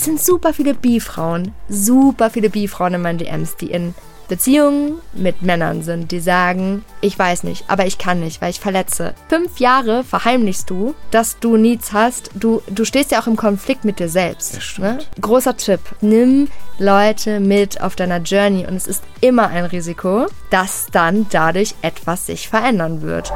[0.00, 3.94] Es sind super viele Bi-Frauen, super viele Bi-Frauen in meinen DMs, die in
[4.30, 8.60] Beziehungen mit Männern sind, die sagen, ich weiß nicht, aber ich kann nicht, weil ich
[8.60, 9.12] verletze.
[9.28, 12.30] Fünf Jahre verheimlichst du, dass du Needs hast.
[12.34, 14.78] Du, du stehst ja auch im Konflikt mit dir selbst.
[14.78, 14.98] Ne?
[15.20, 15.80] Großer Tipp.
[16.00, 16.48] Nimm
[16.78, 22.26] Leute mit auf deiner Journey und es ist immer ein Risiko, dass dann dadurch etwas
[22.26, 23.32] sich verändern wird.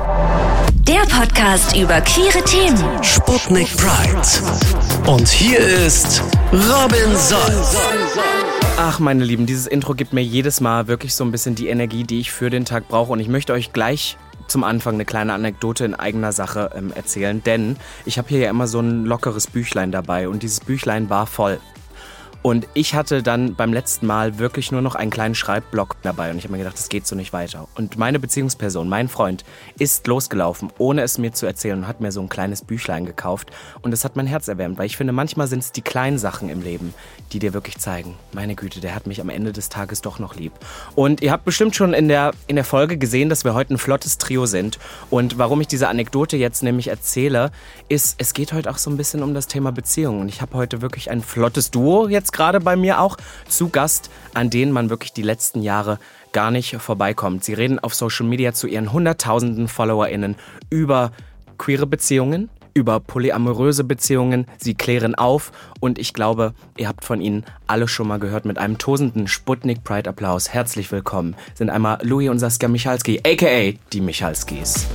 [0.86, 3.02] Der Podcast über queere Themen.
[3.02, 5.10] Sputnik Pride.
[5.10, 6.22] Und hier ist
[6.52, 7.76] Robin Solz.
[8.76, 12.02] Ach, meine Lieben, dieses Intro gibt mir jedes Mal wirklich so ein bisschen die Energie,
[12.02, 13.12] die ich für den Tag brauche.
[13.12, 17.40] Und ich möchte euch gleich zum Anfang eine kleine Anekdote in eigener Sache ähm, erzählen,
[17.44, 21.26] denn ich habe hier ja immer so ein lockeres Büchlein dabei und dieses Büchlein war
[21.26, 21.60] voll.
[22.46, 26.36] Und ich hatte dann beim letzten Mal wirklich nur noch einen kleinen Schreibblock dabei und
[26.36, 27.68] ich habe mir gedacht, das geht so nicht weiter.
[27.74, 29.46] Und meine Beziehungsperson, mein Freund,
[29.78, 33.50] ist losgelaufen, ohne es mir zu erzählen und hat mir so ein kleines Büchlein gekauft
[33.80, 36.50] und es hat mein Herz erwärmt, weil ich finde, manchmal sind es die kleinen Sachen
[36.50, 36.92] im Leben,
[37.32, 40.36] die dir wirklich zeigen, meine Güte, der hat mich am Ende des Tages doch noch
[40.36, 40.52] lieb.
[40.94, 43.78] Und ihr habt bestimmt schon in der, in der Folge gesehen, dass wir heute ein
[43.78, 47.52] flottes Trio sind und warum ich diese Anekdote jetzt nämlich erzähle,
[47.88, 50.52] ist, es geht heute auch so ein bisschen um das Thema Beziehung und ich habe
[50.52, 53.16] heute wirklich ein flottes Duo jetzt gerade bei mir auch
[53.48, 55.98] zu Gast, an denen man wirklich die letzten Jahre
[56.32, 57.44] gar nicht vorbeikommt.
[57.44, 60.36] Sie reden auf Social Media zu ihren hunderttausenden FollowerInnen
[60.68, 61.12] über
[61.56, 64.46] queere Beziehungen, über polyamoröse Beziehungen.
[64.58, 68.58] Sie klären auf und ich glaube, ihr habt von ihnen alle schon mal gehört mit
[68.58, 70.52] einem tosenden Sputnik Pride Applaus.
[70.52, 74.86] Herzlich willkommen sind einmal Louis und Saskia Michalski, aka die Michalskis.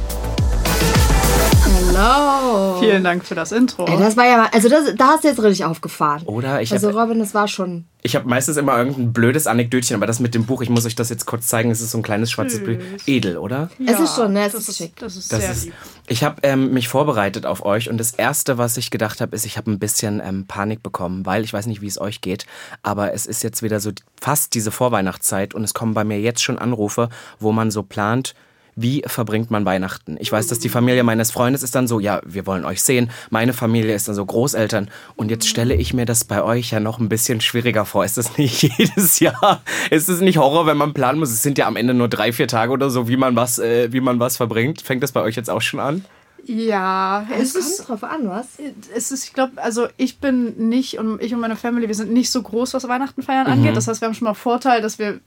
[1.74, 2.80] Hallo.
[2.80, 3.86] Vielen Dank für das Intro.
[3.86, 6.24] Ey, das war ja mal, also das, da hast du jetzt richtig aufgefahren.
[6.26, 6.62] Oder?
[6.62, 7.86] Ich also hab- Robin, das war schon.
[8.02, 10.96] Ich habe meistens immer irgendein blödes Anekdötchen, aber das mit dem Buch, ich muss euch
[10.96, 12.78] das jetzt kurz zeigen, es ist so ein kleines schwarzes Buch.
[13.06, 13.70] Edel, oder?
[13.86, 14.46] Es ist schon, ne?
[14.46, 14.96] Es das ist schick.
[14.96, 15.74] Das ist Das sehr ist, lieb.
[16.08, 19.46] ich habe ähm, mich vorbereitet auf euch und das Erste, was ich gedacht habe, ist,
[19.46, 22.46] ich habe ein bisschen ähm, Panik bekommen, weil ich weiß nicht, wie es euch geht,
[22.84, 26.42] aber es ist jetzt wieder so fast diese Vorweihnachtszeit und es kommen bei mir jetzt
[26.42, 27.10] schon Anrufe,
[27.42, 28.34] wo man so plant,
[28.76, 30.18] wie verbringt man Weihnachten?
[30.20, 33.10] Ich weiß, dass die Familie meines Freundes ist dann so, ja, wir wollen euch sehen.
[33.30, 34.90] Meine Familie ist dann so Großeltern.
[35.16, 38.06] Und jetzt stelle ich mir das bei euch ja noch ein bisschen schwieriger vor.
[38.06, 39.62] Ist das nicht jedes Jahr?
[39.90, 41.32] Ist es nicht Horror, wenn man planen muss?
[41.32, 43.92] Es sind ja am Ende nur drei, vier Tage oder so, wie man was, äh,
[43.92, 44.82] wie man was verbringt.
[44.82, 46.06] Fängt das bei euch jetzt auch schon an?
[46.46, 48.48] Ja, es Es ist, kommt drauf an, was?
[48.96, 52.12] es ist, ich glaube, also ich bin nicht und ich und meine Family, wir sind
[52.12, 53.54] nicht so groß, was Weihnachten feiern Mhm.
[53.54, 53.78] angeht.
[53.78, 55.20] Das heißt, wir haben schon mal Vorteil, dass wir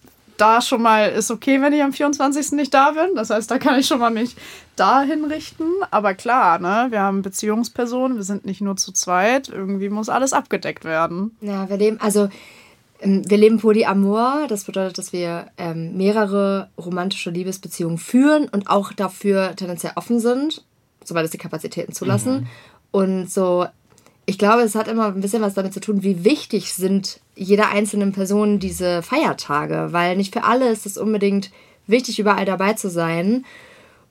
[0.42, 2.52] da schon mal ist okay, wenn ich am 24.
[2.52, 3.14] nicht da bin.
[3.14, 4.34] Das heißt, da kann ich schon mal mich
[4.74, 5.64] dahin richten.
[5.92, 9.48] Aber klar, ne, wir haben Beziehungspersonen, wir sind nicht nur zu zweit.
[9.48, 11.36] Irgendwie muss alles abgedeckt werden.
[11.40, 12.28] Ja, wir leben, also
[13.00, 14.46] ähm, wir leben Polyamor.
[14.48, 20.64] Das bedeutet, dass wir ähm, mehrere romantische Liebesbeziehungen führen und auch dafür tendenziell offen sind,
[21.04, 22.48] soweit es die Kapazitäten zulassen.
[22.90, 23.66] Und so,
[24.24, 27.70] ich glaube, es hat immer ein bisschen was damit zu tun, wie wichtig sind jeder
[27.70, 31.50] einzelnen Person diese Feiertage, weil nicht für alle ist es unbedingt
[31.86, 33.44] wichtig, überall dabei zu sein.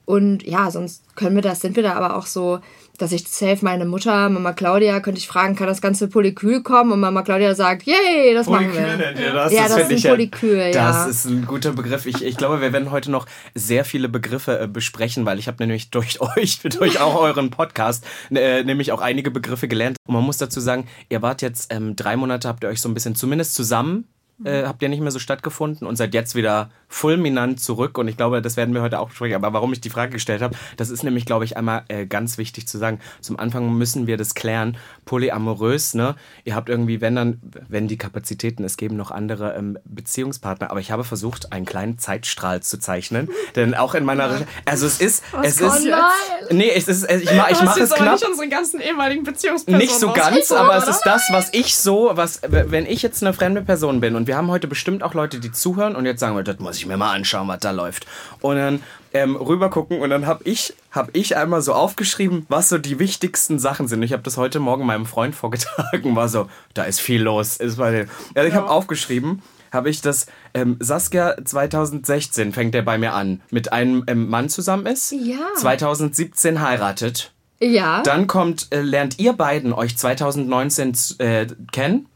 [0.04, 2.58] Und ja, sonst können wir das, sind wir da aber auch so,
[2.98, 6.92] dass ich safe meine Mutter, Mama Claudia, könnte ich fragen, kann das ganze Polykül kommen?
[6.92, 8.96] Und Mama Claudia sagt, yay, das machen wir.
[8.96, 9.52] nennt ihr das?
[9.52, 10.70] Ja, das find ist ich ein Polykül, ja.
[10.72, 12.06] Das ist ein guter Begriff.
[12.06, 15.56] Ich, ich glaube, wir werden heute noch sehr viele Begriffe äh, besprechen, weil ich habe
[15.60, 19.96] nämlich durch euch, durch auch euren Podcast, äh, nämlich auch einige Begriffe gelernt.
[20.06, 22.88] Und man muss dazu sagen, ihr wart jetzt ähm, drei Monate, habt ihr euch so
[22.88, 24.11] ein bisschen zumindest zusammen
[24.44, 27.96] äh, habt ihr nicht mehr so stattgefunden und seid jetzt wieder fulminant zurück.
[27.96, 29.36] Und ich glaube, das werden wir heute auch besprechen.
[29.36, 32.38] Aber warum ich die Frage gestellt habe, das ist nämlich, glaube ich, einmal äh, ganz
[32.38, 33.00] wichtig zu sagen.
[33.20, 34.76] Zum Anfang müssen wir das klären.
[35.04, 36.16] Polyamorös, ne?
[36.44, 40.70] Ihr habt irgendwie, wenn dann, wenn die Kapazitäten es geben, noch andere ähm, Beziehungspartner.
[40.70, 43.28] Aber ich habe versucht, einen kleinen Zeitstrahl zu zeichnen.
[43.56, 46.52] Denn auch in meiner, also es ist, es kommt ist, jetzt?
[46.52, 48.14] nee, es ist, ich mache ich Du mach hast es knapp.
[48.14, 52.10] nicht unsere ganzen ehemaligen Beziehungspersonen Nicht so ganz, aber es ist das, was ich so,
[52.14, 55.40] was, wenn ich jetzt eine fremde Person bin und wir haben heute bestimmt auch Leute,
[55.40, 58.06] die zuhören und jetzt sagen, wir, das muss ich mir mal anschauen, was da läuft.
[58.40, 62.68] Und dann ähm, rüber gucken und dann habe ich, hab ich einmal so aufgeschrieben, was
[62.68, 64.02] so die wichtigsten Sachen sind.
[64.02, 67.56] Ich habe das heute Morgen meinem Freund vorgetragen, war so, da ist viel los.
[67.56, 69.42] Ist bei also ich habe aufgeschrieben,
[69.72, 74.48] habe ich das, ähm, Saskia 2016 fängt der bei mir an, mit einem ähm, Mann
[74.48, 75.38] zusammen ist, Ja.
[75.56, 77.32] 2017 heiratet.
[77.62, 78.02] Ja.
[78.02, 82.06] Dann kommt, äh, lernt ihr beiden euch 2019 äh, kennen.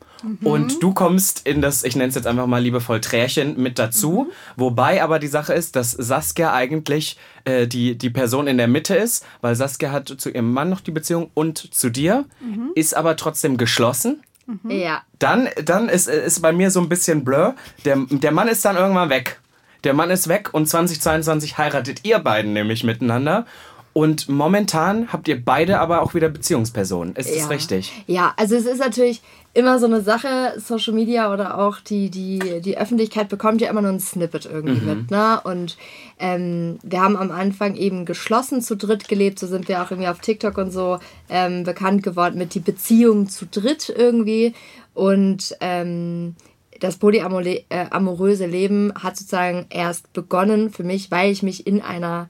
[0.43, 4.31] Und du kommst in das, ich nenne es jetzt einfach mal liebevoll Trärchen mit dazu.
[4.57, 8.95] Wobei aber die Sache ist, dass Saskia eigentlich äh, die, die Person in der Mitte
[8.97, 12.25] ist, weil Saskia hat zu ihrem Mann noch die Beziehung und zu dir,
[12.75, 14.23] ist aber trotzdem geschlossen.
[14.69, 15.03] ja.
[15.19, 17.55] Dann, dann ist, ist bei mir so ein bisschen blur.
[17.85, 19.41] Der, der Mann ist dann irgendwann weg.
[19.85, 23.47] Der Mann ist weg und 2022 heiratet ihr beiden nämlich miteinander.
[23.97, 27.17] Und momentan habt ihr beide aber auch wieder Beziehungspersonen.
[27.17, 27.47] Ist das ja.
[27.47, 27.93] richtig?
[28.07, 29.23] Ja, also es ist natürlich
[29.55, 33.81] immer so eine Sache, Social Media oder auch die, die, die Öffentlichkeit bekommt ja immer
[33.81, 34.87] nur ein Snippet irgendwie Mhm.
[34.87, 35.11] mit.
[35.11, 35.41] Ne?
[35.45, 35.79] Und
[36.19, 40.11] ähm, wir haben am Anfang eben geschlossen zu dritt gelebt, so sind wir auch irgendwie
[40.11, 40.99] auf TikTok und so
[41.31, 44.53] ähm, bekannt geworden mit die Beziehung zu dritt irgendwie.
[44.93, 46.37] Und ähm,
[46.81, 52.29] das polyamoröse äh, Leben hat sozusagen erst begonnen für mich, weil ich mich in einer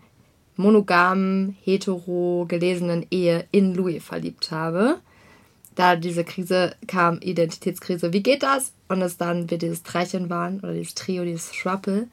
[0.56, 4.98] monogamen, hetero gelesenen Ehe in Louis verliebt habe.
[5.74, 8.72] Da diese Krise kam, Identitätskrise, wie geht das?
[8.88, 12.08] Und es dann wir dieses Dreierchen waren oder dieses Trio, dieses Schwappel.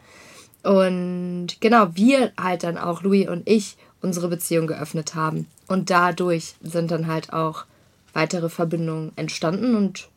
[0.63, 5.47] Und genau, wir halt dann auch, Louis und ich, unsere Beziehung geöffnet haben.
[5.67, 7.65] Und dadurch sind dann halt auch
[8.13, 10.09] weitere Verbindungen entstanden und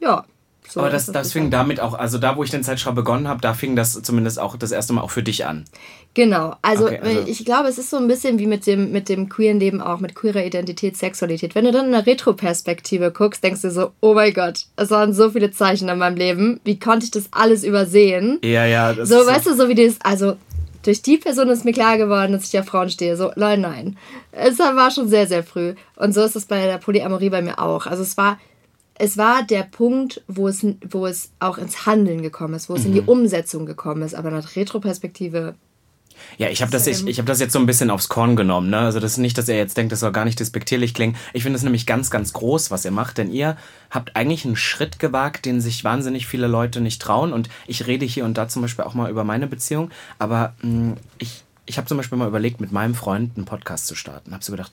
[0.00, 0.24] ja.
[0.68, 3.40] So aber das, das fing damit auch, also da, wo ich den Zeitschraub begonnen habe,
[3.40, 5.64] da fing das zumindest auch das erste Mal auch für dich an.
[6.14, 9.08] Genau, also, Okay, also- ich glaube, es ist so ein bisschen wie mit dem, mit
[9.08, 11.54] dem queeren Leben auch, mit queerer Identität, Sexualität.
[11.54, 15.12] Wenn du dann in einer Retroperspektive guckst, denkst du so, oh mein Gott, es waren
[15.12, 16.60] so viele Zeichen in meinem Leben.
[16.64, 18.38] Wie konnte ich das alles übersehen?
[18.42, 18.92] Ja, ja.
[18.94, 20.36] Das So, ist weißt du, so wie das, also
[20.82, 23.16] durch die Person ist mir klar geworden, dass ich auf Frauen stehe.
[23.16, 23.96] So, Leute, nein.
[24.32, 25.74] Es war schon sehr, sehr früh.
[25.96, 27.86] Und so ist es bei der Polyamorie bei mir auch.
[27.86, 28.38] Also es war,
[28.98, 32.84] es war der Punkt, wo es, wo es auch ins Handeln gekommen ist, wo es
[32.84, 34.14] in die Umsetzung gekommen ist.
[34.14, 35.54] Aber der Retroperspektive
[36.38, 38.70] Ja, ich habe das, ich, ich hab das jetzt so ein bisschen aufs Korn genommen.
[38.70, 38.78] Ne?
[38.78, 41.16] Also das ist nicht, dass ihr jetzt denkt, das soll gar nicht despektierlich klingen.
[41.34, 43.58] Ich finde es nämlich ganz, ganz groß, was ihr macht, denn ihr
[43.90, 47.34] habt eigentlich einen Schritt gewagt, den sich wahnsinnig viele Leute nicht trauen.
[47.34, 49.90] Und ich rede hier und da zum Beispiel auch mal über meine Beziehung.
[50.18, 53.94] Aber mh, ich, ich habe zum Beispiel mal überlegt, mit meinem Freund einen Podcast zu
[53.94, 54.32] starten.
[54.32, 54.72] Habe so gedacht,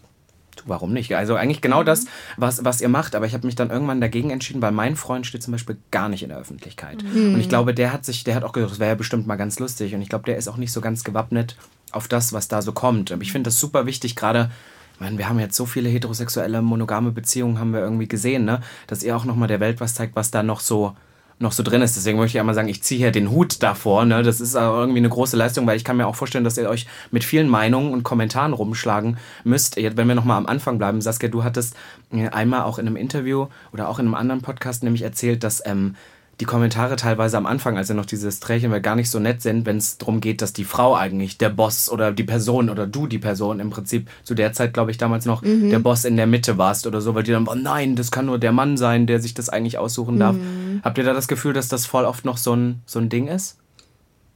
[0.59, 1.15] du, warum nicht?
[1.15, 2.05] Also eigentlich genau das,
[2.38, 3.15] was, was ihr macht.
[3.15, 6.09] Aber ich habe mich dann irgendwann dagegen entschieden, weil mein Freund steht zum Beispiel gar
[6.09, 7.03] nicht in der Öffentlichkeit.
[7.03, 9.35] Und ich glaube, der hat sich, der hat auch gedacht, das wäre ja bestimmt mal
[9.35, 9.94] ganz lustig.
[9.95, 11.55] Und ich glaube, der ist auch nicht so ganz gewappnet
[11.91, 13.11] auf das, was da so kommt.
[13.11, 14.51] Aber ich finde das super wichtig, gerade.
[14.95, 18.61] Ich meine, wir haben jetzt so viele heterosexuelle, monogame Beziehungen, haben wir irgendwie gesehen, ne?
[18.85, 20.95] Dass ihr auch nochmal der Welt was zeigt, was da noch so,
[21.44, 21.95] noch so drin ist.
[21.95, 24.06] Deswegen möchte ich einmal sagen, ich ziehe hier den Hut davor.
[24.06, 24.24] Ne?
[24.24, 26.88] Das ist irgendwie eine große Leistung, weil ich kann mir auch vorstellen, dass ihr euch
[27.12, 29.78] mit vielen Meinungen und Kommentaren rumschlagen müsst.
[29.78, 31.75] Jetzt, wenn wir nochmal am Anfang bleiben, Saskia, du hattest
[32.12, 35.62] äh, einmal auch in einem Interview oder auch in einem anderen Podcast nämlich erzählt, dass
[35.66, 35.95] ähm,
[36.39, 39.41] die Kommentare teilweise am Anfang, als ja noch dieses Trächen war, gar nicht so nett
[39.41, 42.88] sind, wenn es darum geht, dass die Frau eigentlich der Boss oder die Person oder
[42.88, 46.18] du die Person im Prinzip zu der Zeit, glaube ich, damals noch der Boss in
[46.18, 48.77] der Mitte warst oder so, weil die dann, oh nein, das kann nur der Mann
[48.77, 50.35] sein, der sich das eigentlich aussuchen darf.
[50.83, 53.27] Habt ihr da das Gefühl, dass das voll oft noch so ein, so ein Ding
[53.27, 53.57] ist?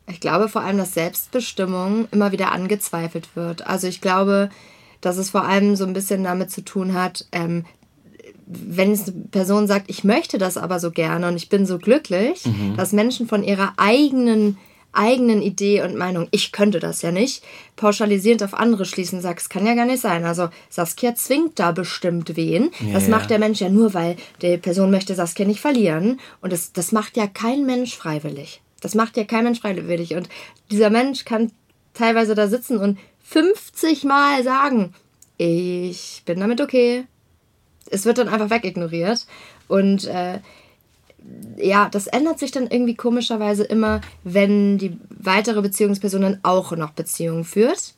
[0.09, 3.67] Ich glaube vor allem, dass Selbstbestimmung immer wieder angezweifelt wird.
[3.67, 4.49] Also ich glaube,
[5.01, 7.65] dass es vor allem so ein bisschen damit zu tun hat, ähm,
[8.47, 11.77] wenn es eine Person sagt, ich möchte das aber so gerne und ich bin so
[11.77, 12.43] glücklich,
[12.77, 14.57] dass Menschen von ihrer eigenen
[14.93, 17.43] eigenen Idee und Meinung, ich könnte das ja nicht,
[17.75, 20.25] pauschalisierend auf andere schließen, sagt, es kann ja gar nicht sein.
[20.25, 22.71] Also Saskia zwingt da bestimmt wen.
[22.93, 23.09] das ja.
[23.09, 26.19] macht der Mensch ja nur, weil die Person möchte Saskia nicht verlieren.
[26.41, 28.61] Und das, das macht ja kein Mensch freiwillig.
[28.81, 30.15] Das macht ja kein Mensch freiwillig.
[30.15, 30.29] Und
[30.71, 31.51] dieser Mensch kann
[31.93, 34.93] teilweise da sitzen und 50 Mal sagen,
[35.37, 37.05] ich bin damit okay.
[37.91, 39.25] Es wird dann einfach wegignoriert.
[39.67, 40.39] Und äh,
[41.57, 46.91] ja, das ändert sich dann irgendwie komischerweise immer, wenn die weitere Beziehungsperson dann auch noch
[46.91, 47.93] Beziehungen führt.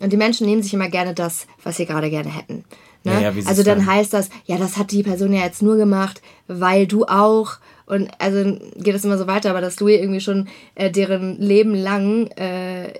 [0.00, 2.64] Und die Menschen nehmen sich immer gerne das, was sie gerade gerne hätten.
[3.04, 3.14] Ne?
[3.14, 3.86] Ja, ja, also dann sagen.
[3.86, 7.54] heißt das, ja, das hat die Person ja jetzt nur gemacht, weil du auch.
[7.86, 11.74] Und also geht es immer so weiter, aber dass Louis irgendwie schon äh, deren Leben
[11.74, 12.92] lang äh,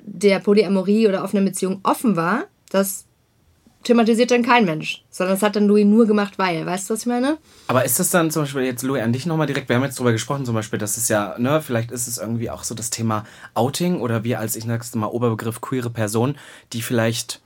[0.00, 3.04] der Polyamorie oder offenen Beziehung offen war, das
[3.84, 5.04] thematisiert dann kein Mensch.
[5.10, 6.66] Sondern das hat dann Louis nur gemacht, weil.
[6.66, 7.38] Weißt du, was ich meine?
[7.66, 9.68] Aber ist das dann zum Beispiel jetzt, Louis, an dich nochmal direkt?
[9.68, 12.50] Wir haben jetzt drüber gesprochen, zum Beispiel, dass es ja, ne, vielleicht ist es irgendwie
[12.50, 16.36] auch so das Thema Outing oder wir als, ich sag's mal, Oberbegriff queere Person,
[16.72, 17.40] die vielleicht,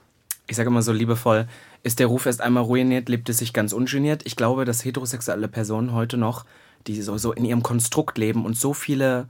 [0.47, 1.47] ich sage immer so liebevoll,
[1.83, 4.23] ist der Ruf erst einmal ruiniert, lebt es sich ganz ungeniert.
[4.25, 6.45] Ich glaube, dass heterosexuelle Personen heute noch,
[6.87, 9.29] die so, so in ihrem Konstrukt leben und so viele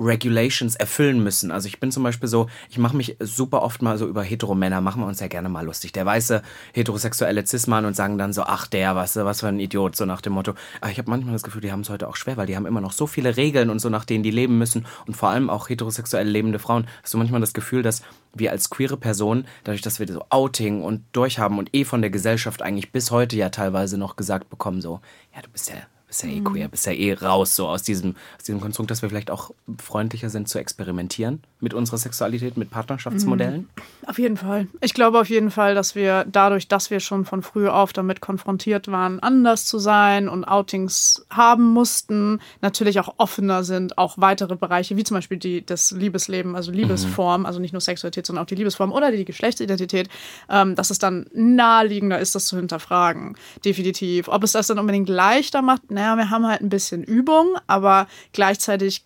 [0.00, 1.50] Regulations erfüllen müssen.
[1.50, 4.80] Also ich bin zum Beispiel so, ich mache mich super oft mal so über Heteromänner,
[4.80, 5.92] machen wir uns ja gerne mal lustig.
[5.92, 6.42] Der weiße
[6.72, 10.20] heterosexuelle Cis-Mann und sagen dann so, ach der, was, was für ein Idiot, so nach
[10.20, 10.54] dem Motto.
[10.80, 12.66] Aber ich habe manchmal das Gefühl, die haben es heute auch schwer, weil die haben
[12.66, 14.86] immer noch so viele Regeln und so, nach denen die leben müssen.
[15.06, 16.86] Und vor allem auch heterosexuell lebende Frauen.
[17.02, 18.02] Hast du manchmal das Gefühl, dass
[18.34, 22.10] wir als queere Person, dadurch, dass wir so Outing und durchhaben und eh von der
[22.10, 25.00] Gesellschaft eigentlich bis heute ja teilweise noch gesagt bekommen, so,
[25.34, 25.76] ja, du bist ja
[26.10, 29.00] bist ja eh queer, bist ja eh raus so aus diesem, aus diesem Konstrukt, dass
[29.00, 31.42] wir vielleicht auch freundlicher sind zu experimentieren?
[31.60, 33.68] Mit unserer Sexualität, mit Partnerschaftsmodellen?
[34.06, 34.66] Auf jeden Fall.
[34.80, 38.20] Ich glaube auf jeden Fall, dass wir dadurch, dass wir schon von früh auf damit
[38.20, 44.56] konfrontiert waren, anders zu sein und Outings haben mussten, natürlich auch offener sind, auch weitere
[44.56, 48.48] Bereiche, wie zum Beispiel die, das Liebesleben, also Liebesform, also nicht nur Sexualität, sondern auch
[48.48, 50.08] die Liebesform oder die Geschlechtsidentität,
[50.48, 53.36] ähm, dass es dann naheliegender ist, das zu hinterfragen.
[53.64, 54.28] Definitiv.
[54.28, 58.06] Ob es das dann unbedingt leichter macht, naja, wir haben halt ein bisschen Übung, aber
[58.32, 59.04] gleichzeitig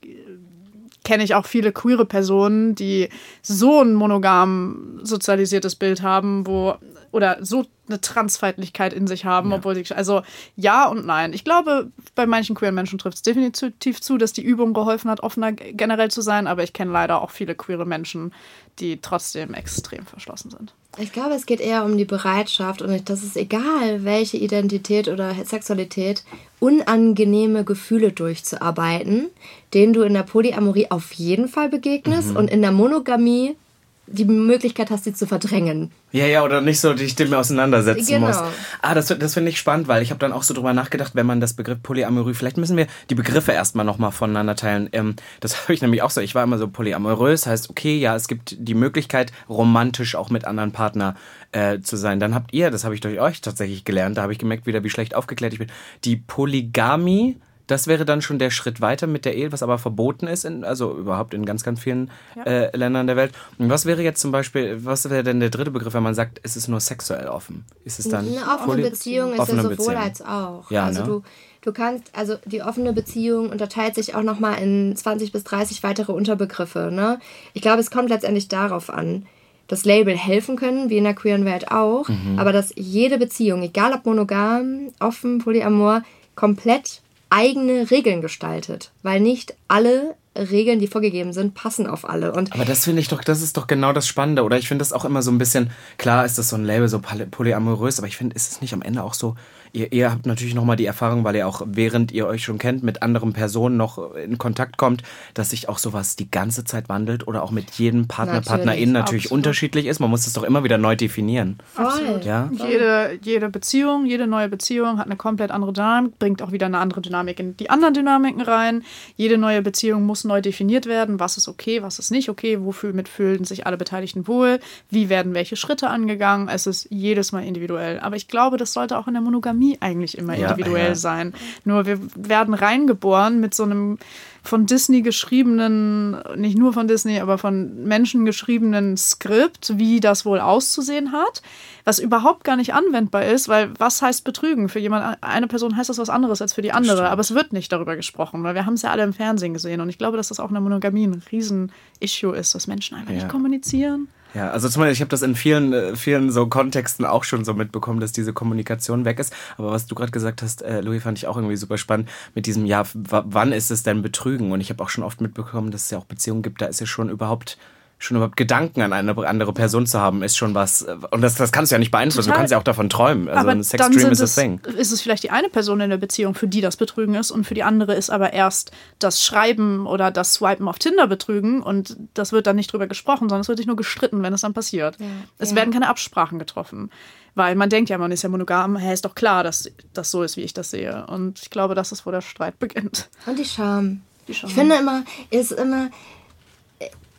[1.05, 3.09] kenne ich auch viele queere Personen, die
[3.43, 6.75] so ein monogam sozialisiertes Bild haben, wo
[7.13, 9.57] oder so eine Transfeindlichkeit in sich haben, ja.
[9.57, 10.23] obwohl sie also
[10.57, 11.33] ja und nein.
[11.33, 15.21] Ich glaube, bei manchen queeren Menschen trifft es definitiv zu, dass die Übung geholfen hat,
[15.21, 18.33] offener generell zu sein, aber ich kenne leider auch viele queere Menschen,
[18.79, 20.75] die trotzdem extrem verschlossen sind.
[20.99, 25.35] Ich glaube, es geht eher um die Bereitschaft und das ist egal, welche Identität oder
[25.45, 26.25] Sexualität,
[26.61, 29.27] unangenehme Gefühle durchzuarbeiten,
[29.75, 32.37] denen du in der Polyamorie auf jeden Fall begegnest mhm.
[32.37, 33.57] und in der Monogamie
[34.07, 35.91] die Möglichkeit hast, sie zu verdrängen.
[36.13, 38.27] Ja, ja, oder nicht so dich dem auseinandersetzen genau.
[38.29, 38.43] musst.
[38.83, 41.27] Ah, das, das finde ich spannend, weil ich habe dann auch so drüber nachgedacht, wenn
[41.27, 44.89] man das Begriff Polyamorie, vielleicht müssen wir die Begriffe erstmal nochmal voneinander teilen.
[44.93, 48.15] Ähm, das habe ich nämlich auch so, ich war immer so polyamorös, heißt, okay, ja,
[48.15, 51.15] es gibt die Möglichkeit, romantisch auch mit anderen Partner
[51.53, 52.21] äh, zu sein.
[52.21, 54.85] Dann habt ihr, das habe ich durch euch tatsächlich gelernt, da habe ich gemerkt wieder,
[54.85, 55.69] wie schlecht aufgeklärt ich bin,
[56.05, 60.27] die Polygamie das wäre dann schon der Schritt weiter mit der Ehe, was aber verboten
[60.27, 62.43] ist, in, also überhaupt in ganz, ganz vielen ja.
[62.43, 63.33] äh, Ländern der Welt.
[63.59, 66.41] Und was wäre jetzt zum Beispiel, was wäre denn der dritte Begriff, wenn man sagt,
[66.43, 67.65] es ist nur sexuell offen?
[67.85, 69.97] Ist es dann eine offene Beziehung ist offene ja sowohl Beziehung.
[69.97, 70.71] als auch.
[70.71, 71.07] Ja, also ne?
[71.07, 71.23] du,
[71.63, 76.13] du kannst, also die offene Beziehung unterteilt sich auch nochmal in 20 bis 30 weitere
[76.13, 76.91] Unterbegriffe.
[76.93, 77.19] Ne?
[77.55, 79.27] Ich glaube, es kommt letztendlich darauf an,
[79.69, 82.39] das Label helfen können, wie in der queeren Welt auch, mhm.
[82.39, 86.03] aber dass jede Beziehung, egal ob monogam, offen, polyamor,
[86.35, 87.01] komplett
[87.35, 92.33] eigene Regeln gestaltet, weil nicht alle Regeln, die vorgegeben sind, passen auf alle.
[92.33, 94.57] Und Aber das finde ich doch, das ist doch genau das Spannende, oder?
[94.57, 97.01] Ich finde das auch immer so ein bisschen, klar ist das so ein Label, so
[97.01, 99.35] polyamorös, aber ich finde, ist es nicht am Ende auch so,
[99.75, 102.83] ihr, ihr habt natürlich nochmal die Erfahrung, weil ihr auch, während ihr euch schon kennt,
[102.83, 105.03] mit anderen Personen noch in Kontakt kommt,
[105.35, 108.93] dass sich auch sowas die ganze Zeit wandelt oder auch mit jedem Partner, natürlich, Partnerin
[108.93, 109.39] natürlich absolut.
[109.39, 110.01] unterschiedlich ist.
[110.01, 111.59] Man muss das doch immer wieder neu definieren.
[111.75, 112.25] Absolut.
[112.25, 112.51] Ja?
[112.53, 116.79] Jede, jede Beziehung, jede neue Beziehung hat eine komplett andere Dynamik, bringt auch wieder eine
[116.79, 118.85] andere Dynamik in die anderen Dynamiken rein.
[119.17, 121.21] Jede neue Beziehung muss neu definiert werden.
[121.21, 125.35] Was ist okay, was ist nicht okay, wofür mitfühlen sich alle Beteiligten wohl, wie werden
[125.35, 126.49] welche Schritte angegangen.
[126.49, 127.99] Es ist jedes Mal individuell.
[128.01, 130.95] Aber ich glaube, das sollte auch in der Monogamie Anatomie eigentlich immer ja, individuell ja.
[130.95, 131.35] sein.
[131.65, 133.99] Nur wir werden reingeboren mit so einem
[134.43, 140.39] von Disney geschriebenen, nicht nur von Disney, aber von Menschen geschriebenen Skript, wie das wohl
[140.39, 141.41] auszusehen hat,
[141.85, 144.69] was überhaupt gar nicht anwendbar ist, weil was heißt Betrügen?
[144.69, 147.09] Für jemand, eine Person heißt das was anderes als für die andere, Stimmt.
[147.09, 149.81] aber es wird nicht darüber gesprochen, weil wir haben es ja alle im Fernsehen gesehen
[149.81, 153.13] und ich glaube, dass das auch in der Monogamie ein Riesen-Issue ist, dass Menschen einfach
[153.13, 153.21] ja.
[153.21, 154.09] nicht kommunizieren.
[154.35, 157.45] Ja, also zum Beispiel, ich habe das in vielen, äh, vielen so Kontexten auch schon
[157.45, 159.33] so mitbekommen, dass diese Kommunikation weg ist.
[159.57, 162.47] Aber was du gerade gesagt hast, äh, Louis, fand ich auch irgendwie super spannend mit
[162.47, 164.51] diesem, ja, wann ist es denn Betrügen?
[164.51, 166.81] Und ich habe auch schon oft mitbekommen, dass es ja auch Beziehungen gibt, da ist
[166.81, 167.59] ja schon überhaupt
[168.05, 170.87] schon überhaupt Gedanken an eine andere Person zu haben, ist schon was.
[171.11, 172.29] Und das, das kannst du ja nicht beeinflussen.
[172.29, 172.37] Total.
[172.37, 173.29] Du kannst ja auch davon träumen.
[173.29, 174.61] Also aber ein Sexdream ist das thing.
[174.77, 177.45] Ist es vielleicht die eine Person in der Beziehung, für die das Betrügen ist und
[177.45, 181.97] für die andere ist aber erst das Schreiben oder das Swipen auf Tinder Betrügen und
[182.15, 184.55] das wird dann nicht drüber gesprochen, sondern es wird sich nur gestritten, wenn es dann
[184.55, 184.99] passiert.
[185.01, 185.07] Ja.
[185.39, 185.57] Es ja.
[185.57, 186.91] werden keine Absprachen getroffen.
[187.35, 190.23] Weil man denkt ja, man ist ja monogam, hä, ist doch klar, dass das so
[190.23, 191.05] ist, wie ich das sehe.
[191.07, 193.09] Und ich glaube, das ist, wo der Streit beginnt.
[193.27, 194.03] Und die Scham.
[194.29, 194.49] Die Scham.
[194.49, 195.91] Ich finde immer, ist immer,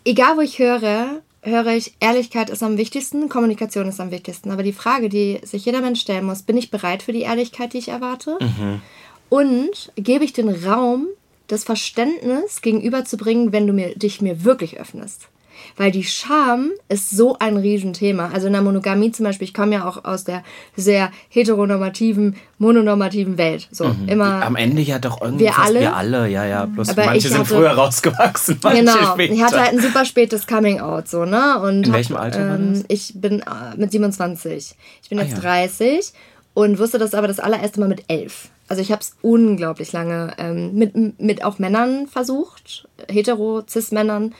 [0.06, 4.52] egal wo ich höre, höre ich, Ehrlichkeit ist am wichtigsten, Kommunikation ist am wichtigsten.
[4.52, 7.74] Aber die Frage, die sich jeder Mensch stellen muss, bin ich bereit für die Ehrlichkeit,
[7.74, 8.38] die ich erwarte?
[8.42, 8.82] Mhm.
[9.30, 11.08] Und gebe ich den Raum,
[11.48, 15.28] das Verständnis gegenüberzubringen, wenn du mir, dich mir wirklich öffnest?
[15.78, 18.30] Weil die Scham ist so ein Riesenthema.
[18.34, 20.42] Also in der Monogamie zum Beispiel, ich komme ja auch aus der
[20.78, 23.68] sehr heteronormativen, mononormativen Welt.
[23.72, 24.08] So mhm.
[24.08, 24.46] immer.
[24.46, 25.82] Am Ende ja doch irgendwie wir alle.
[25.82, 26.66] Wir alle, ja, ja.
[26.66, 28.58] Bloß Aber manche sind hatte, früher rausgewachsen.
[28.64, 29.14] Manche genau.
[29.14, 29.34] Später.
[29.34, 31.60] Ich hatte halt ein super spätes Coming Out, so, ne?
[31.60, 32.86] Und in welchem Alter ähm, war das?
[32.88, 34.76] Ich bin äh, mit 27.
[35.04, 35.42] Ich bin ah, jetzt ja.
[35.42, 36.14] 30
[36.54, 38.50] und wusste das aber das allererste Mal mit 11.
[38.68, 44.34] Also ich habe es unglaublich lange ähm, mit, mit auch Männern versucht, hetero, cis-Männern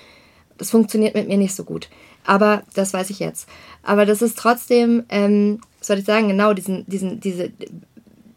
[0.58, 1.90] das funktioniert mit mir nicht so gut.
[2.26, 3.48] Aber das weiß ich jetzt.
[3.84, 7.52] Aber das ist trotzdem, ähm, soll ich sagen, genau diesen, diesen, diese,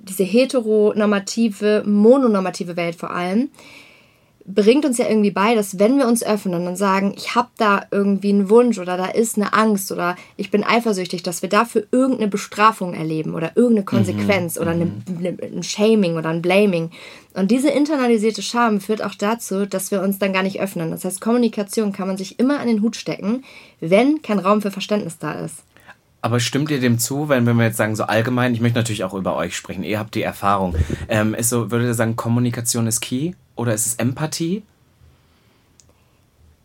[0.01, 3.51] diese heteronormative, mononormative Welt vor allem,
[4.55, 7.83] bringt uns ja irgendwie bei, dass wenn wir uns öffnen und sagen, ich habe da
[7.91, 11.85] irgendwie einen Wunsch oder da ist eine Angst oder ich bin eifersüchtig, dass wir dafür
[11.91, 16.91] irgendeine Bestrafung erleben oder irgendeine Konsequenz oder eine, eine, ein Shaming oder ein Blaming.
[17.35, 20.91] Und diese internalisierte Scham führt auch dazu, dass wir uns dann gar nicht öffnen.
[20.91, 23.45] Das heißt, Kommunikation kann man sich immer an den Hut stecken,
[23.81, 25.57] wenn kein Raum für Verständnis da ist.
[26.21, 29.05] Aber stimmt ihr dem zu, wenn, wenn wir jetzt sagen, so allgemein, ich möchte natürlich
[29.05, 30.75] auch über euch sprechen, ihr habt die Erfahrung.
[31.09, 34.63] Ähm, ist so, würdet ihr sagen, Kommunikation ist key oder ist es Empathie?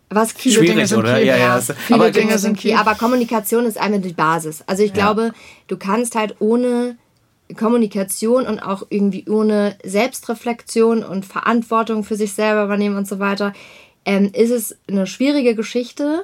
[0.10, 1.16] Was Viele Schwierig, Dinge sind oder?
[1.20, 1.26] key.
[1.26, 1.60] Ja, ja.
[1.62, 2.74] Viele aber Dinge sind key.
[2.76, 4.64] aber Kommunikation ist einmal die Basis.
[4.68, 4.96] Also ich Ja.
[4.96, 5.34] glaube,
[5.68, 6.98] du kannst halt ohne
[7.58, 13.54] Kommunikation und auch irgendwie ohne Selbstreflexion und Verantwortung für sich selber übernehmen und so weiter,
[14.06, 16.24] ähm, ist es eine schwierige Geschichte,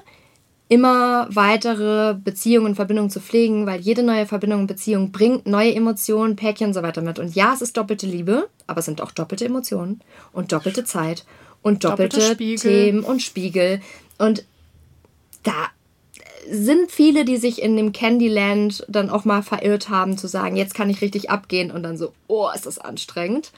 [0.69, 5.73] immer weitere Beziehungen und Verbindungen zu pflegen, weil jede neue Verbindung und Beziehung bringt neue
[5.73, 7.17] Emotionen, Päckchen und so weiter mit.
[7.17, 9.99] Und ja, es ist doppelte Liebe, aber es sind auch doppelte Emotionen
[10.31, 11.25] und doppelte Zeit
[11.63, 12.55] und doppelte, Doppelte.
[12.69, 13.81] Themen und Spiegel.
[14.19, 14.45] Und
[15.41, 15.69] da
[16.47, 20.75] sind viele, die sich in dem Candyland dann auch mal verirrt haben, zu sagen, jetzt
[20.75, 23.51] kann ich richtig abgehen und dann so, oh, ist das anstrengend.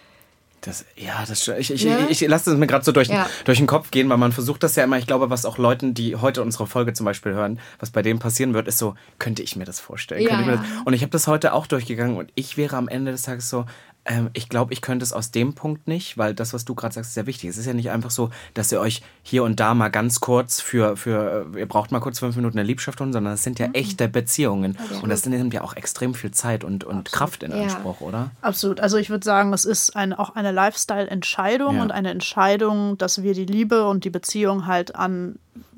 [0.61, 2.07] Das, ja, das ich, ich, Ne?
[2.09, 3.27] ich, ich lasse es mir gerade so durch, Ja.
[3.45, 4.97] durch den Kopf gehen, weil man versucht das ja immer.
[4.99, 8.19] Ich glaube, was auch Leuten, die heute unsere Folge zum Beispiel hören, was bei denen
[8.19, 10.21] passieren wird, ist so, könnte ich mir das vorstellen?
[10.21, 10.55] Ja, mir ja.
[10.57, 13.49] das, und ich habe das heute auch durchgegangen und ich wäre am Ende des Tages
[13.49, 13.65] so,
[14.05, 16.93] ähm, ich glaube, ich könnte es aus dem Punkt nicht, weil das, was du gerade
[16.93, 17.49] sagst, ist sehr wichtig.
[17.51, 20.59] Es ist ja nicht einfach so, dass ihr euch hier und da mal ganz kurz
[20.59, 23.59] für, für äh, ihr braucht mal kurz fünf Minuten eine Liebschaft holen, sondern es sind
[23.59, 23.65] Mhm.
[23.65, 24.77] ja echte Beziehungen.
[25.03, 27.63] Und das nimmt ja auch extrem viel Zeit und, und Kraft in Ja.
[27.63, 28.31] Anspruch, oder?
[28.41, 28.79] Absolut.
[28.79, 31.81] Also ich würde sagen, es ist ein, auch eine Lifestyle-Entscheidung Ja.
[31.83, 35.35] und eine Entscheidung, dass wir die Liebe und die Beziehung halt an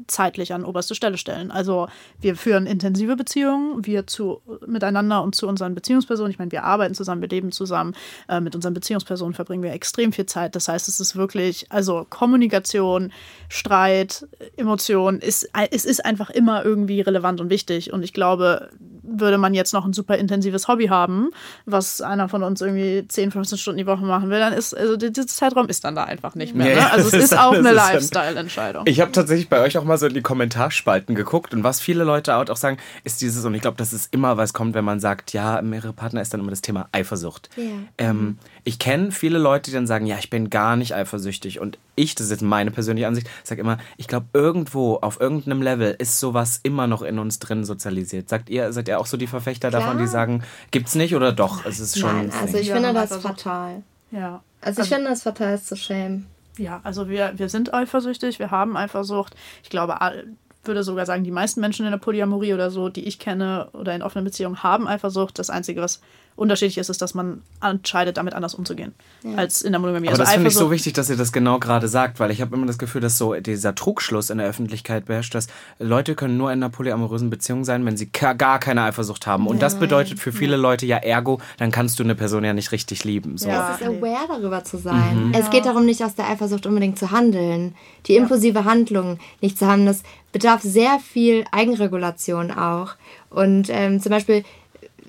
[0.07, 1.51] zeitlich an oberste Stelle stellen.
[1.51, 1.88] Also
[2.19, 6.31] wir führen intensive Beziehungen, wir zu miteinander und zu unseren Beziehungspersonen.
[6.31, 7.95] Ich meine, wir arbeiten zusammen, wir leben zusammen.
[8.27, 10.55] Äh, mit unseren Beziehungspersonen verbringen wir extrem viel Zeit.
[10.55, 13.12] Das heißt, es ist wirklich, also Kommunikation,
[13.50, 17.93] Streit, Emotion, ist, es ist einfach immer irgendwie relevant und wichtig.
[17.93, 18.69] Und ich glaube,
[19.03, 21.29] würde man jetzt noch ein super intensives Hobby haben,
[21.65, 24.95] was einer von uns irgendwie 10, 15 Stunden die Woche machen will, dann ist, also
[24.98, 26.69] dieser Zeitraum ist dann da einfach nicht mehr.
[26.69, 26.91] Ja, Ne?
[26.91, 28.83] Also es ist ist auch dann- eine Lifestyle-Entscheidung.
[28.88, 32.03] Ich habe tatsächlich bei euch auch mal so in die Kommentarspalten geguckt und was viele
[32.03, 35.00] Leute auch sagen, ist dieses, und ich glaube, das ist immer, was kommt, wenn man
[35.00, 37.50] sagt, ja, mehrere Partner ist dann immer das Thema Eifersucht.
[37.55, 37.63] Ja.
[37.98, 41.77] Ähm, ich kenne viele Leute, die dann sagen, ja, ich bin gar nicht eifersüchtig und
[41.95, 45.95] ich, das ist jetzt meine persönliche Ansicht, sage immer, ich glaube, irgendwo, auf irgendeinem Level
[46.00, 48.29] ist sowas immer noch in uns drin sozialisiert.
[48.29, 50.07] Sagt ihr, seid ihr auch so die Verfechter davon, die Klar.
[50.07, 51.65] sagen, gibt's nicht oder doch?
[51.65, 52.15] Es ist schon.
[52.15, 53.83] Nein, also ich finde das fatal.
[54.12, 54.41] ja.
[54.62, 56.27] Also ich finde das fatal, es zu schämen.
[56.57, 59.36] Ja, also wir, wir sind eifersüchtig, wir haben Eifersucht.
[59.63, 60.27] Ich glaube, all-
[60.65, 63.93] würde sogar sagen, die meisten Menschen in der Polyamorie oder so, die ich kenne oder
[63.95, 65.38] in offenen Beziehungen, haben Eifersucht.
[65.38, 66.02] Das Einzige, was
[66.36, 68.93] unterschiedlich ist, ist, dass man entscheidet, damit anders umzugehen,
[69.36, 70.08] als in der Monogamie.
[70.08, 72.41] Aber also das finde ich so wichtig, dass ihr das genau gerade sagt, weil ich
[72.41, 75.47] habe immer das Gefühl, dass so dieser Trugschluss in der Öffentlichkeit beherrscht, dass
[75.78, 79.45] Leute können nur in einer polyamorösen Beziehung sein, wenn sie gar keine Eifersucht haben.
[79.45, 82.71] Und das bedeutet für viele Leute ja ergo, dann kannst du eine Person ja nicht
[82.71, 83.38] richtig lieben.
[83.38, 83.49] So.
[83.49, 83.76] Ja.
[83.76, 85.34] Es ist aware darüber zu sein.
[85.38, 87.76] Es geht darum, nicht aus der Eifersucht unbedingt zu handeln.
[88.08, 90.02] Die impulsive Handlung nicht zu haben, das
[90.34, 92.96] bedarf sehr viel Eigenregulation auch.
[93.30, 94.43] Und ähm, zum Beispiel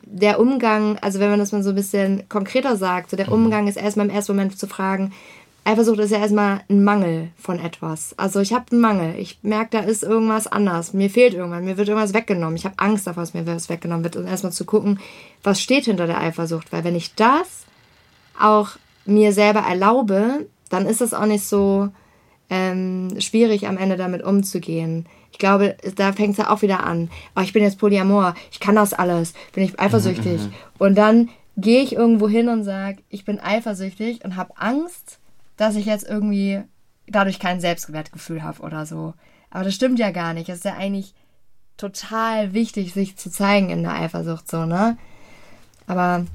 [0.07, 3.67] der Umgang, also wenn man das mal so ein bisschen konkreter sagt, so der Umgang
[3.67, 5.13] ist erstmal im ersten Moment zu fragen,
[5.67, 8.15] Eifersucht ist ja erstmal ein Mangel von etwas.
[8.19, 9.15] Also ich habe einen Mangel.
[9.19, 10.93] Ich merke, da ist irgendwas anders.
[10.93, 11.63] Mir fehlt irgendwas.
[11.63, 12.57] Mir wird irgendwas weggenommen.
[12.57, 14.17] Ich habe Angst davor, dass mir was weggenommen wird.
[14.17, 15.01] Und erstmal zu gucken,
[15.43, 16.71] was steht hinter der Eifersucht.
[16.71, 17.65] Weil wenn ich das
[18.39, 18.73] auch
[19.07, 21.89] mir selber erlaube, dann ist es auch nicht so
[22.51, 25.07] ähm, schwierig, am Ende damit umzugehen.
[25.33, 27.11] Ich glaube, da fängt es ja auch wieder an.
[27.35, 30.41] Oh, ich bin jetzt Polyamor, ich kann das alles, bin ich eifersüchtig.
[30.79, 35.19] Und dann gehe ich irgendwo hin und sage, ich bin eifersüchtig und habe Angst,
[35.57, 36.63] dass ich jetzt irgendwie
[37.07, 39.15] dadurch kein Selbstwertgefühl habe oder so.
[39.51, 40.49] Aber das stimmt ja gar nicht.
[40.49, 41.15] Es ist ja eigentlich
[41.77, 44.97] total wichtig, sich zu zeigen in der Eifersucht, so, ne?
[45.87, 46.27] Aber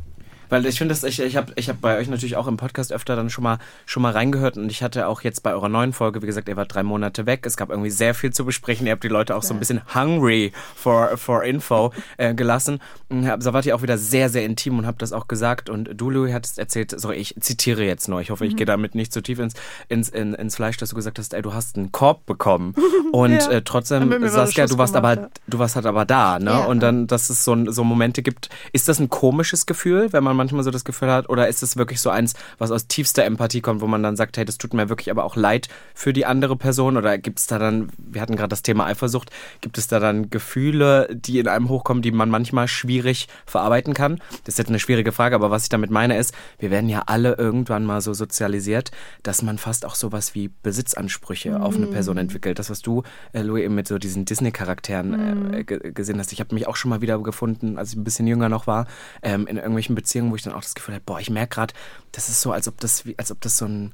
[0.49, 2.91] Weil ich finde, das- ich, ich habe ich hab bei euch natürlich auch im Podcast
[2.91, 5.93] öfter dann schon mal, schon mal reingehört und ich hatte auch jetzt bei eurer neuen
[5.93, 7.45] Folge, wie gesagt, ihr wart drei Monate weg.
[7.45, 8.85] Es gab irgendwie sehr viel zu besprechen.
[8.87, 12.79] Ihr habt die Leute auch so ein bisschen hungry for, for info äh, gelassen.
[13.09, 15.69] Wart ihr auch wieder sehr, sehr intim und habt das auch gesagt.
[15.69, 18.95] Und du, Louis, hattest erzählt, sorry, ich zitiere jetzt nur, ich hoffe, ich gehe damit
[18.95, 19.53] nicht zu tief ins,
[19.87, 22.75] ins, in, ins Fleisch, dass du gesagt hast, ey, du hast einen Korb bekommen.
[23.11, 23.49] Und Ja.
[23.51, 25.29] äh, trotzdem, Saskia, du warst gemacht, aber, ja.
[25.47, 26.67] du warst halt aber da, ne?
[26.67, 28.49] Und dann, dass es so, so Momente gibt.
[28.73, 31.29] Ist das ein komisches Gefühl, wenn man manchmal so das Gefühl hat?
[31.29, 34.37] Oder ist es wirklich so eins, was aus tiefster Empathie kommt, wo man dann sagt,
[34.37, 36.97] hey, das tut mir wirklich aber auch leid für die andere Person?
[36.97, 39.29] Oder gibt es da dann, wir hatten gerade das Thema Eifersucht,
[39.61, 44.19] gibt es da dann Gefühle, die in einem hochkommen, die man manchmal schwierig verarbeiten kann?
[44.45, 47.03] Das ist jetzt eine schwierige Frage, aber was ich damit meine ist, wir werden ja
[47.05, 48.91] alle irgendwann mal so sozialisiert,
[49.23, 51.61] dass man fast auch sowas wie Besitzansprüche mhm.
[51.61, 52.59] auf eine Person entwickelt.
[52.59, 55.53] Das, was du, äh, Louis, eben mit so diesen Disney-Charakteren mhm.
[55.53, 56.31] äh, gesehen hast.
[56.31, 58.87] Ich habe mich auch schon mal wieder gefunden, als ich ein bisschen jünger noch war,
[59.21, 61.73] ähm, in irgendwelchen Beziehungen, wo ich dann auch das Gefühl habe, boah, ich merke gerade,
[62.11, 63.93] das ist so, als ob das, als ob das so ein,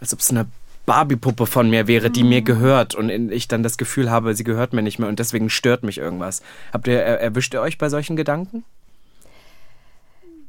[0.00, 0.46] als ob es eine
[0.86, 2.28] Barbie-Puppe von mir wäre, die mhm.
[2.28, 5.48] mir gehört und ich dann das Gefühl habe, sie gehört mir nicht mehr und deswegen
[5.48, 6.42] stört mich irgendwas.
[6.72, 8.64] Habt ihr, erwischt ihr euch bei solchen Gedanken?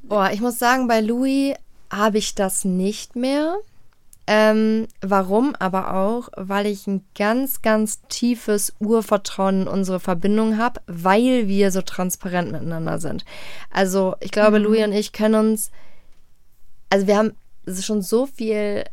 [0.03, 1.55] Boah, ich muss sagen, bei Louis
[1.89, 3.55] habe ich das nicht mehr.
[4.27, 6.29] Ähm, warum aber auch?
[6.35, 12.51] Weil ich ein ganz, ganz tiefes Urvertrauen in unsere Verbindung habe, weil wir so transparent
[12.51, 13.23] miteinander sind.
[13.69, 14.65] Also ich glaube, mhm.
[14.65, 15.71] Louis und ich können uns,
[16.89, 17.33] also wir haben
[17.79, 18.85] schon so viel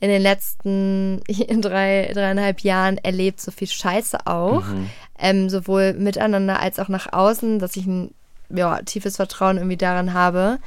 [0.00, 1.22] in den letzten
[1.60, 4.90] drei, dreieinhalb Jahren erlebt, so viel Scheiße auch, mhm.
[5.18, 8.14] ähm, sowohl miteinander als auch nach außen, dass ich ein
[8.50, 10.58] ja, tiefes Vertrauen irgendwie daran habe,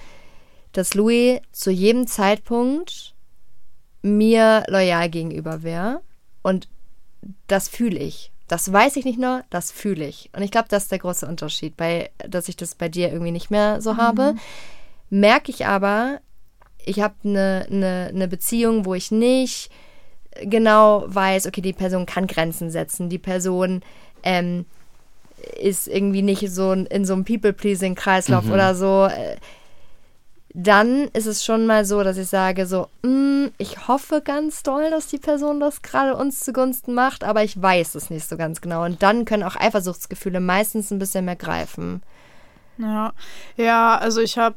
[0.74, 3.09] dass Louis zu jedem Zeitpunkt
[4.02, 6.02] mir loyal gegenüber wäre.
[6.42, 6.68] Und
[7.48, 8.32] das fühle ich.
[8.48, 10.30] Das weiß ich nicht nur, das fühle ich.
[10.36, 13.32] Und ich glaube, das ist der große Unterschied, bei, dass ich das bei dir irgendwie
[13.32, 13.98] nicht mehr so mhm.
[13.98, 14.36] habe.
[15.10, 16.20] Merke ich aber,
[16.84, 19.70] ich habe eine, eine, eine Beziehung, wo ich nicht
[20.42, 23.82] genau weiß, okay, die Person kann Grenzen setzen, die Person
[24.24, 24.66] ähm,
[25.60, 28.52] ist irgendwie nicht so in so einem People-Pleasing-Kreislauf mhm.
[28.52, 29.08] oder so.
[30.54, 34.90] Dann ist es schon mal so, dass ich sage so, mm, ich hoffe ganz doll,
[34.90, 38.60] dass die Person das gerade uns zugunsten macht, aber ich weiß es nicht so ganz
[38.60, 38.84] genau.
[38.84, 42.02] Und dann können auch Eifersuchtsgefühle meistens ein bisschen mehr greifen.
[42.80, 43.14] Ja,
[43.58, 44.56] ja, also ich habe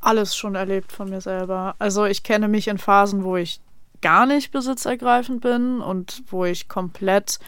[0.00, 1.74] alles schon erlebt von mir selber.
[1.78, 3.60] Also ich kenne mich in Phasen, wo ich
[4.00, 7.38] gar nicht besitzergreifend bin und wo ich komplett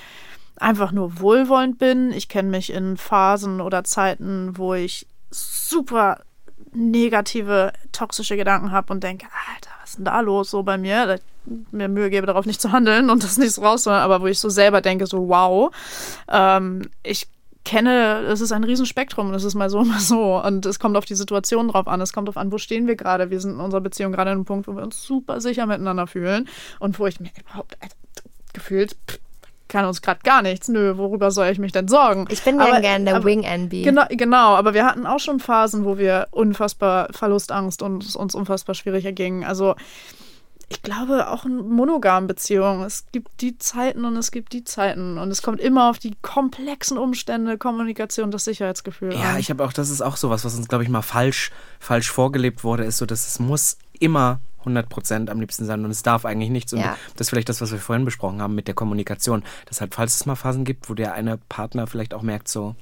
[0.57, 2.13] einfach nur wohlwollend bin.
[2.13, 6.21] Ich kenne mich in Phasen oder Zeiten, wo ich super
[6.73, 11.07] negative, toxische Gedanken habe und denke, Alter, was ist denn da los so bei mir?
[11.07, 14.21] Dass ich mir Mühe gebe, darauf nicht zu handeln und das nicht so raus, aber
[14.21, 15.75] wo ich so selber denke, so wow,
[16.29, 17.29] ähm, ich
[17.65, 20.43] kenne, es ist ein Riesenspektrum, das ist mal so, mal so.
[20.43, 22.01] Und es kommt auf die Situation drauf an.
[22.01, 23.31] Es kommt auf an, wo stehen wir gerade.
[23.31, 26.07] Wir sind in unserer Beziehung gerade an einem Punkt, wo wir uns super sicher miteinander
[26.07, 26.49] fühlen
[26.81, 27.95] und wo ich mir überhaupt also,
[28.53, 29.19] gefühlt pff,
[29.73, 30.69] kann uns gerade gar nichts.
[30.69, 32.27] Nö, worüber soll ich mich denn sorgen?
[32.29, 33.83] Ich bin aber, gerne der Wing NB.
[33.83, 38.35] Genau, genau, aber wir hatten auch schon Phasen, wo wir unfassbar Verlustangst und es uns
[38.35, 39.45] unfassbar schwierig erging.
[39.45, 39.75] Also
[40.73, 42.83] ich glaube auch in monogamen Beziehungen.
[42.83, 45.19] Es gibt die Zeiten und es gibt die Zeiten.
[45.19, 49.13] Und es kommt immer auf die komplexen Umstände, Kommunikation, das Sicherheitsgefühl.
[49.13, 49.39] Ja, an.
[49.39, 52.65] ich habe auch, das ist auch sowas, was uns, glaube ich, mal falsch, falsch vorgelebt
[52.65, 56.25] wurde, ist so, dass es muss immer 100 Prozent am liebsten sein und es darf
[56.25, 56.73] eigentlich nichts.
[56.73, 56.97] Und ja.
[57.17, 59.43] das ist vielleicht das, was wir vorhin besprochen haben mit der Kommunikation.
[59.67, 62.77] Dass halt, falls es mal Phasen gibt, wo der eine Partner vielleicht auch merkt, so,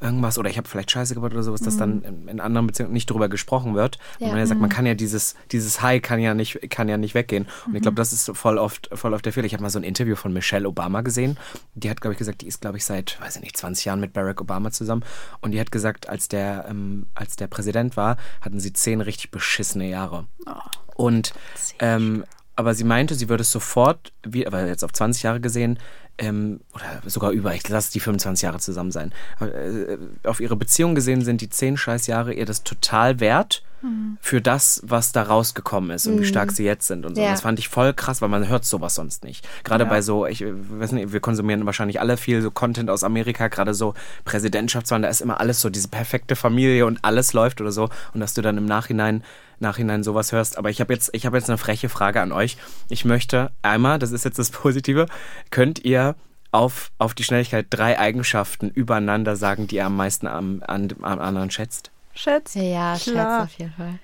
[0.00, 1.64] irgendwas oder ich habe vielleicht Scheiße gebaut oder sowas, mhm.
[1.64, 3.98] dass dann in, in, anderen Beziehungen nicht drüber gesprochen wird.
[4.18, 4.26] Ja.
[4.26, 4.74] Und man ja sagt, man mhm.
[4.74, 7.46] kann ja dieses, dieses High kann ja nicht, kann ja nicht weggehen.
[7.64, 7.76] Und mhm.
[7.76, 9.46] ich glaube, das ist voll oft, voll oft der Fehler.
[9.46, 11.38] Ich habe mal so ein Interview von Michelle Obama gesehen.
[11.74, 14.00] Die hat, glaube ich, gesagt, die ist, glaube ich, seit, weiß ich nicht, 20 Jahren
[14.00, 15.04] mit Barack Obama zusammen.
[15.40, 19.30] Und die hat gesagt, als der, ähm, als der Präsident war, hatten sie zehn richtig
[19.30, 20.26] beschissene Jahre.
[20.46, 20.52] Oh.
[20.94, 21.32] Und
[21.78, 22.24] ähm,
[22.58, 25.78] aber sie meinte, sie würde es sofort, wie, aber jetzt auf 20 Jahre gesehen,
[26.18, 29.12] ähm, oder sogar über, ich lasse die 25 Jahre zusammen sein.
[29.40, 34.18] Äh, auf ihre Beziehung gesehen sind die 10 Scheißjahre ihr das total wert mhm.
[34.20, 36.20] für das, was da rausgekommen ist und mhm.
[36.20, 37.22] wie stark sie jetzt sind und so.
[37.22, 37.30] Ja.
[37.30, 39.46] Das fand ich voll krass, weil man hört sowas sonst nicht.
[39.64, 39.90] Gerade ja.
[39.90, 43.74] bei so, ich weiß nicht, wir konsumieren wahrscheinlich alle viel so Content aus Amerika, gerade
[43.74, 47.88] so Präsidentschaftswahlen, da ist immer alles so, diese perfekte Familie und alles läuft oder so.
[48.14, 49.22] Und dass du dann im Nachhinein
[49.60, 50.56] Nachhinein sowas hörst.
[50.56, 52.56] Aber ich habe jetzt, ich habe jetzt eine freche Frage an euch.
[52.88, 55.06] Ich möchte einmal, das ist jetzt das Positive,
[55.50, 56.14] könnt ihr
[56.50, 61.18] auf, auf die Schnelligkeit drei Eigenschaften übereinander sagen, die ihr am meisten am, an, am
[61.18, 61.90] anderen schätzt?
[62.18, 62.56] Schätzt?
[62.56, 64.00] Ja, schätzt auf jeden Fall.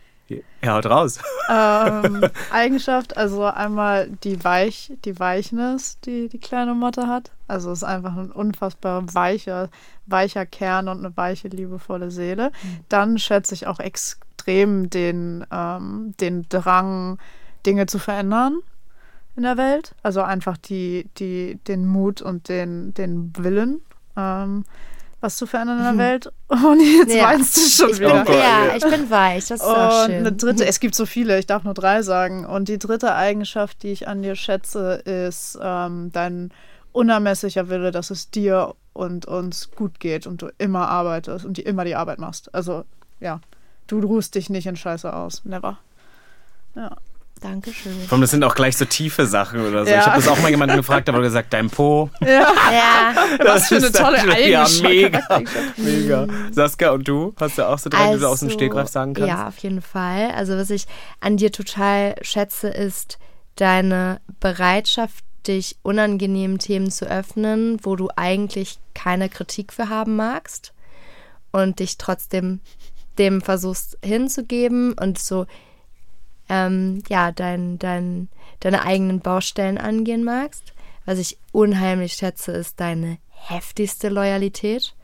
[0.63, 1.19] Ja, haut raus.
[1.51, 7.33] Ähm, Eigenschaft, also einmal die Weich, die Weichness, die die kleine Motte hat.
[7.49, 9.69] Also es ist einfach ein unfassbar weicher,
[10.07, 12.53] weicher Kern und eine weiche, liebevolle Seele.
[12.63, 12.79] Mhm.
[12.89, 17.19] Dann schätze ich auch extrem den, ähm, den Drang,
[17.67, 18.61] Dinge zu verändern
[19.35, 19.97] in der Welt.
[20.05, 23.83] Also einfach die, die, den Mut und den, den Willen.
[24.17, 24.65] Ähm,
[25.25, 25.99] was zu verändern in der mhm.
[25.99, 26.33] Welt.
[26.49, 27.25] Und jetzt ja.
[27.25, 28.25] weinst du schon ich wieder.
[28.25, 29.47] Bin, ja, ich bin weich.
[29.47, 30.17] Das ist und auch schön.
[30.17, 32.45] Eine dritte, es gibt so viele, ich darf nur drei sagen.
[32.45, 36.53] Und die dritte Eigenschaft, die ich an dir schätze, ist ähm, dein
[36.93, 41.63] unermesslicher Wille, dass es dir und uns gut geht und du immer arbeitest und die
[41.63, 42.55] immer die Arbeit machst.
[42.55, 42.85] Also
[43.19, 43.41] ja,
[43.87, 45.45] du ruhst dich nicht in Scheiße aus.
[45.45, 45.79] Never.
[46.77, 46.97] Ja.
[47.41, 47.93] Dankeschön.
[48.09, 49.91] Vor allem, das sind auch gleich so tiefe Sachen oder so.
[49.91, 49.99] Ja.
[50.01, 52.09] Ich habe das auch mal jemanden gefragt, aber gesagt, dein Po.
[52.23, 52.53] Ja,
[53.45, 54.83] Was für eine ist tolle dann- Ja, Eigenschaft.
[54.83, 55.41] mega.
[55.77, 56.27] mega.
[56.53, 57.35] Saskia, und du?
[57.39, 59.29] Hast du auch so drei, die du aus dem Also, Stegreif sagen kannst?
[59.29, 60.31] Ja, auf jeden Fall.
[60.35, 60.87] Also was ich
[61.21, 63.19] an dir total schätze, ist
[63.57, 70.73] deine Bereitschaft, dich unangenehmen Themen zu öffnen, wo du eigentlich keine Kritik für haben magst
[71.53, 72.61] und dich trotzdem
[73.19, 75.45] dem versuchst hinzugeben und so
[76.49, 78.29] ähm, ja, dein, dein,
[78.61, 80.73] deine eigenen Baustellen angehen magst.
[81.07, 84.95] Was ich unheimlich schätze, ist deine heftigste Loyalität.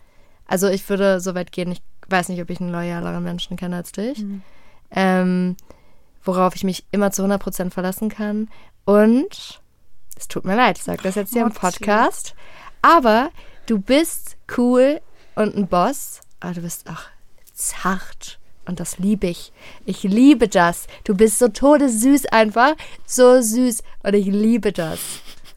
[0.46, 3.76] Also ich würde so weit gehen, ich weiß nicht, ob ich einen loyaleren Menschen kenne
[3.76, 4.24] als dich.
[4.90, 5.56] Ähm,
[6.24, 8.48] worauf ich mich immer zu 100% verlassen kann.
[8.84, 9.60] Und
[10.16, 11.60] es tut mir leid, ich sage das jetzt hier im Motzi.
[11.60, 12.34] Podcast.
[12.82, 13.30] Aber
[13.66, 15.00] du bist cool
[15.34, 17.02] und ein Boss, aber du bist auch
[17.54, 18.39] zart.
[18.70, 19.52] Und das liebe ich.
[19.84, 20.86] Ich liebe das.
[21.02, 22.74] Du bist so todessüß einfach.
[23.04, 23.82] So süß.
[24.04, 25.00] Und ich liebe das.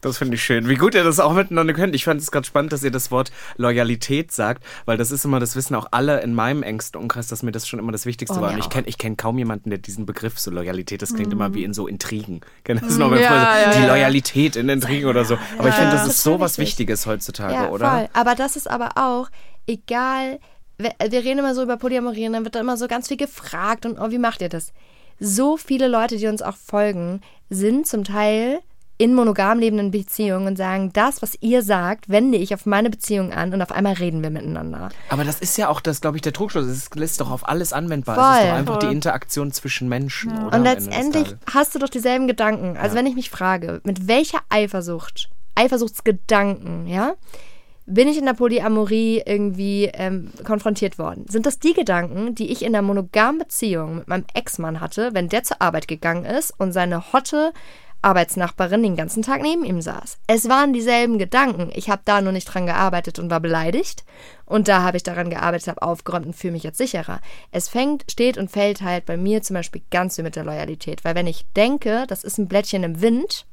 [0.00, 0.68] Das finde ich schön.
[0.68, 1.94] Wie gut ihr das auch miteinander könnt.
[1.94, 5.38] Ich fand es gerade spannend, dass ihr das Wort Loyalität sagt, weil das ist immer,
[5.38, 8.36] das wissen auch alle in meinem engsten Umkreis, dass mir das schon immer das Wichtigste
[8.36, 8.52] Oh, war.
[8.52, 11.54] Und ich kenne ich kenn kaum jemanden, der diesen Begriff so Loyalität, das klingt immer
[11.54, 12.40] wie in so Intrigen.
[12.64, 13.12] Kennt ihr das noch?
[13.12, 13.92] Wenn Ja, so, die ja.
[13.94, 15.38] Loyalität in Intrigen oder so.
[15.56, 16.64] Aber ich finde, das ist so was wichtig.
[16.88, 17.88] Wichtiges heutzutage, Ja, oder?
[17.90, 18.08] voll.
[18.12, 19.30] Aber das ist aber auch,
[19.66, 20.38] egal,
[20.78, 23.16] wir, wir reden immer so über Polyamorie und dann wird da immer so ganz viel
[23.16, 24.72] gefragt und oh, wie macht ihr das?
[25.20, 28.60] So viele Leute, die uns auch folgen, sind zum Teil
[28.96, 33.32] in monogam lebenden Beziehungen und sagen, das, was ihr sagt, wende ich auf meine Beziehung
[33.32, 34.90] an und auf einmal reden wir miteinander.
[35.08, 36.66] Aber das ist ja auch das, glaube ich, der Trugschluss.
[36.66, 38.16] Es ist doch auf alles anwendbar.
[38.16, 38.44] es Voll.
[38.44, 38.94] ist doch einfach die.
[38.94, 40.56] Interaktion zwischen Menschen, oder?
[40.56, 42.76] Und letztendlich hast du doch dieselben Gedanken.
[42.76, 47.14] Also wenn ich mich frage, mit welcher Eifersucht, Eifersuchtsgedanken, ja,
[47.86, 51.26] bin ich in der Polyamorie irgendwie ähm, konfrontiert worden?
[51.28, 55.28] Sind das die Gedanken, die ich in der monogamen Beziehung mit meinem Ex-Mann hatte, wenn
[55.28, 57.52] der zur Arbeit gegangen ist und seine hotte
[58.00, 60.18] Arbeitsnachbarin den ganzen Tag neben ihm saß?
[60.26, 61.70] Es waren dieselben Gedanken.
[61.74, 64.04] Ich habe da nur nicht dran gearbeitet und war beleidigt.
[64.46, 67.20] Und da habe ich daran gearbeitet, habe aufgeräumt und fühle mich jetzt sicherer.
[67.50, 71.04] Es fängt, steht und fällt halt bei mir zum Beispiel ganz viel mit der Loyalität.
[71.04, 73.46] Weil wenn ich denke, das ist ein Blättchen im Wind,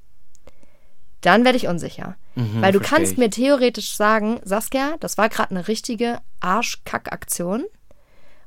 [1.22, 2.16] dann werde ich unsicher.
[2.36, 3.18] Weil du kannst ich.
[3.18, 7.66] mir theoretisch sagen, Saskia, das war gerade eine richtige Arschkack-Aktion.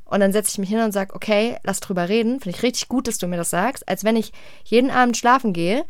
[0.05, 2.41] Und dann setze ich mich hin und sage, okay, lass drüber reden.
[2.41, 3.89] Finde ich richtig gut, dass du mir das sagst.
[3.89, 4.33] Als wenn ich
[4.65, 5.85] jeden Abend schlafen gehe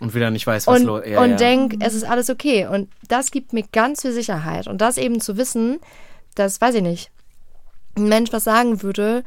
[0.00, 1.36] Und wieder nicht weiß, was und, los ja, und ja.
[1.36, 2.66] denk, es ist alles okay.
[2.66, 4.68] Und das gibt mir ganz viel Sicherheit.
[4.68, 5.80] Und das eben zu wissen,
[6.34, 7.10] dass, weiß ich nicht,
[7.96, 9.22] ein Mensch was sagen würde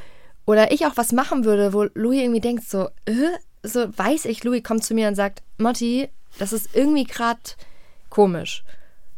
[0.45, 4.43] oder ich auch was machen würde, wo Louis irgendwie denkt, so, äh, so weiß ich,
[4.43, 7.39] Louis kommt zu mir und sagt, Motti, das ist irgendwie gerade
[8.09, 8.63] komisch.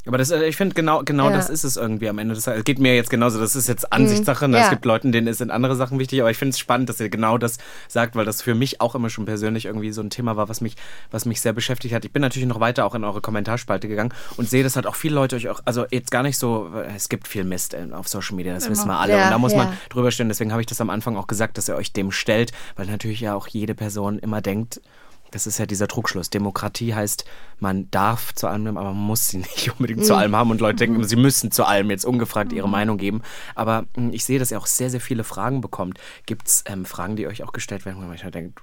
[0.05, 1.35] Aber das, äh, ich finde, genau, genau Ja.
[1.35, 2.33] das ist es irgendwie am Ende.
[2.33, 3.41] Es geht mir jetzt genauso.
[3.41, 4.47] Das ist jetzt Ansichtssache.
[4.47, 4.55] ne?
[4.55, 4.63] Ja.
[4.63, 6.21] Es gibt Leuten, denen sind andere Sachen wichtig.
[6.21, 7.57] Aber ich finde es spannend, dass ihr genau das
[7.89, 10.61] sagt, weil das für mich auch immer schon persönlich irgendwie so ein Thema war, was
[10.61, 10.77] mich,
[11.11, 12.05] was mich sehr beschäftigt hat.
[12.05, 14.95] Ich bin natürlich noch weiter auch in eure Kommentarspalte gegangen und sehe, dass halt auch
[14.95, 18.37] viele Leute euch auch, also jetzt gar nicht so, es gibt viel Mist auf Social
[18.37, 19.11] Media, das wissen wir alle.
[19.17, 20.29] Ja, und da muss man drüber stehen.
[20.29, 23.19] Deswegen habe ich das am Anfang auch gesagt, dass ihr euch dem stellt, weil natürlich
[23.19, 24.79] ja auch jede Person immer denkt,
[25.31, 26.29] das ist ja dieser Trugschluss.
[26.29, 27.25] Demokratie heißt,
[27.59, 30.51] man darf zu allem, aber man muss sie nicht unbedingt zu allem haben.
[30.51, 33.21] Und Leute denken, immer, sie müssen zu allem jetzt ungefragt ihre Meinung geben.
[33.55, 35.99] Aber mh, ich sehe, dass ihr auch sehr, sehr viele Fragen bekommt.
[36.25, 38.59] Gibt es ähm, Fragen, die euch auch gestellt werden, wo man manchmal denkt,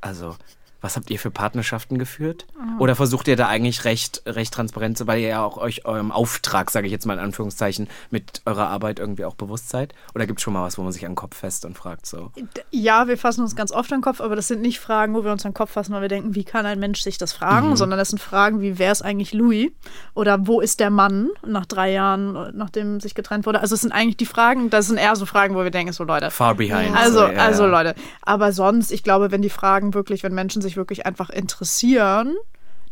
[0.00, 0.36] also,
[0.82, 2.46] was habt ihr für Partnerschaften geführt?
[2.78, 6.12] Oder versucht ihr da eigentlich recht, recht transparent zu, weil ihr ja auch euch eurem
[6.12, 9.94] Auftrag, sage ich jetzt mal in Anführungszeichen, mit eurer Arbeit irgendwie auch bewusst seid?
[10.14, 12.04] Oder gibt es schon mal was, wo man sich an den Kopf fest und fragt
[12.06, 12.30] so?
[12.70, 15.24] Ja, wir fassen uns ganz oft an den Kopf, aber das sind nicht Fragen, wo
[15.24, 17.32] wir uns an den Kopf fassen, weil wir denken, wie kann ein Mensch sich das
[17.32, 17.76] fragen, Mhm.
[17.76, 19.70] sondern das sind Fragen wie, wer ist eigentlich Louis?
[20.14, 23.60] Oder wo ist der Mann nach drei Jahren, nachdem sich getrennt wurde?
[23.60, 26.02] Also es sind eigentlich die Fragen, das sind eher so Fragen, wo wir denken, so
[26.04, 26.30] Leute.
[26.32, 26.96] Far behind.
[26.96, 27.68] Also, so, ja, also ja.
[27.70, 27.94] Leute.
[28.22, 32.36] Aber sonst, ich glaube, wenn die Fragen wirklich, wenn Menschen sich wirklich einfach interessieren,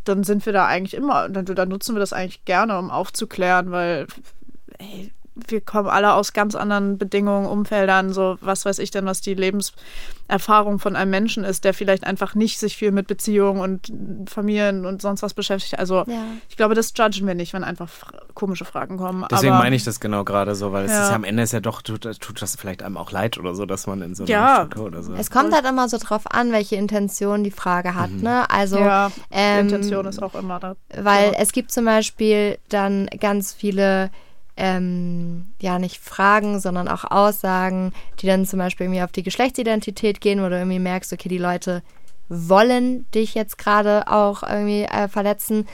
[0.04, 3.70] dann sind wir da eigentlich immer, dann, dann nutzen wir das eigentlich gerne, um aufzuklären,
[3.70, 4.06] weil
[4.78, 5.12] ey,
[5.48, 9.34] wir kommen alle aus ganz anderen Bedingungen, Umfeldern, so was weiß ich denn, was die
[10.28, 14.86] Lebenserfahrung von einem Menschen ist, der vielleicht einfach nicht sich viel mit Beziehungen und Familien
[14.86, 15.78] und sonst was beschäftigt.
[15.78, 16.24] Also Ja.
[16.48, 17.90] ich glaube, das judgen wir nicht, wenn einfach
[18.34, 19.24] komische Fragen kommen.
[19.30, 21.02] Deswegen Aber meine ich das genau gerade so, weil es Ja.
[21.02, 23.54] ist ja am Ende ist ja doch, tut, tut das vielleicht einem auch leid oder
[23.54, 24.56] so, dass man in so einer Ja.
[24.66, 25.12] Stücke oder so.
[25.14, 28.10] Es kommt halt immer so drauf an, welche Intention die Frage hat.
[28.10, 28.48] Ne?
[28.50, 30.76] Also, ja, ähm, die Intention ist auch immer da.
[30.96, 31.38] Weil Ja.
[31.38, 34.10] es gibt zum Beispiel dann ganz viele,
[34.60, 40.20] ähm, ja, nicht Fragen, sondern auch Aussagen, die dann zum Beispiel irgendwie auf die Geschlechtsidentität
[40.20, 41.82] gehen, wo du irgendwie merkst, okay, die Leute
[42.28, 45.66] wollen dich jetzt gerade auch irgendwie äh, verletzen.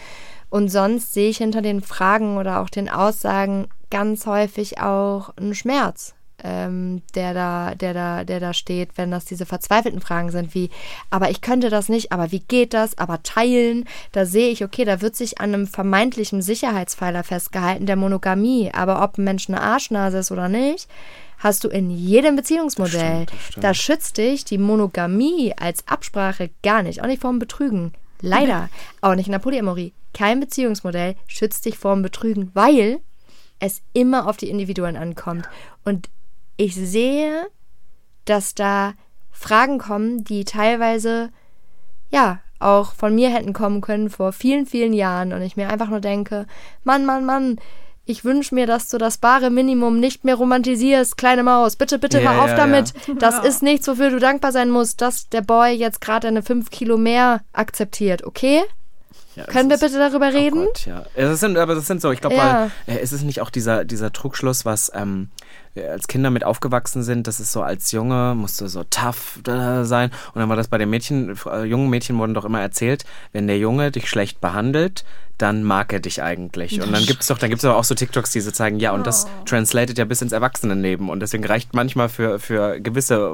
[0.50, 5.54] Und sonst sehe ich hinter den Fragen oder auch den Aussagen ganz häufig auch einen
[5.54, 6.15] Schmerz.
[6.42, 10.70] Ähm, der da, der da, der da steht, wenn das diese verzweifelten Fragen sind, wie,
[11.10, 14.84] aber ich könnte das nicht, aber wie geht das, aber teilen, da sehe ich, okay,
[14.84, 19.60] da wird sich an einem vermeintlichen Sicherheitspfeiler festgehalten, der Monogamie, aber ob ein Mensch eine
[19.60, 20.88] Arschnase ist oder nicht,
[21.38, 23.24] hast du in jedem Beziehungsmodell.
[23.24, 23.64] Stimmt, das stimmt.
[23.64, 27.92] Da schützt dich die Monogamie als Absprache gar nicht, auch nicht vorm Betrügen.
[28.22, 28.70] Leider,
[29.02, 29.92] auch nicht in der Polyamorie.
[30.14, 33.00] Kein Beziehungsmodell schützt dich vorm Betrügen, weil
[33.58, 35.48] es immer auf die Individuen ankommt.
[35.84, 36.08] Und
[36.56, 37.46] ich sehe,
[38.24, 38.94] dass da
[39.30, 41.30] Fragen kommen, die teilweise,
[42.10, 45.32] ja, auch von mir hätten kommen können vor vielen, vielen Jahren.
[45.34, 46.46] Und ich mir einfach nur denke,
[46.84, 47.58] Mann, Mann, Mann,
[48.06, 51.76] ich wünsche mir, dass du das bare Minimum nicht mehr romantisierst, kleine Maus.
[51.76, 52.94] Bitte, bitte Ja, hör auf ja, damit.
[53.06, 53.14] ja.
[53.18, 56.70] Das ist nichts, wofür du dankbar sein musst, dass der Boy jetzt gerade eine 5
[56.70, 58.62] Kilo mehr akzeptiert, okay?
[59.34, 60.64] Ja, es Können wir ist- bitte darüber Oh reden?
[60.64, 61.04] Gott, ja.
[61.14, 62.70] Das sind, aber das sind so, ich glaube, Ja.
[62.86, 65.28] weil äh, ist es nicht auch dieser, dieser Trugschluss, was ähm,
[65.76, 69.84] als Kinder mit aufgewachsen sind, das ist so als Junge musst du so tough äh,
[69.84, 70.10] sein.
[70.32, 73.46] Und dann war das bei den Mädchen, äh, jungen Mädchen wurden doch immer erzählt, wenn
[73.46, 75.04] der Junge dich schlecht behandelt,
[75.38, 76.80] dann mag er dich eigentlich.
[76.80, 79.06] Und dann gibt's doch, dann gibt's aber auch so TikToks, die so zeigen, ja, und
[79.06, 81.10] das translated ja bis ins Erwachsenenleben.
[81.10, 83.32] Und deswegen reicht manchmal für, für gewisse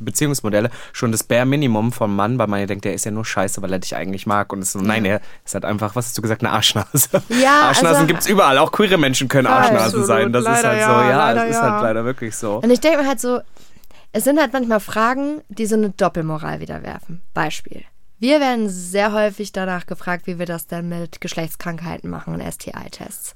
[0.00, 3.24] Beziehungsmodelle schon das Bare Minimum vom Mann, weil man ja denkt, der ist ja nur
[3.24, 4.52] scheiße, weil er dich eigentlich mag.
[4.52, 7.08] Und es ist so, nein, er ist halt einfach, was hast du gesagt, eine Arschnase.
[7.28, 8.58] Ja, Arschnasen also- gibt's überall.
[8.58, 10.32] Auch queere Menschen können Arschnasen sein.
[10.32, 12.56] Das ist leider halt so, ja, ja, leider es ist halt leider wirklich so.
[12.56, 13.40] Und ich denke mir halt so,
[14.12, 17.22] es sind halt manchmal Fragen, die so eine Doppelmoral wieder werfen.
[17.34, 17.84] Beispiel.
[18.18, 23.34] Wir werden sehr häufig danach gefragt, wie wir das denn mit Geschlechtskrankheiten machen und STI-Tests.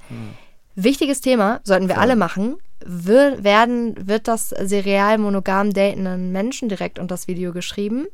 [0.75, 2.57] Wichtiges Thema, sollten wir alle machen.
[2.85, 8.07] Wir, werden, wird das serial monogam datenden Menschen direkt unter das Video geschrieben?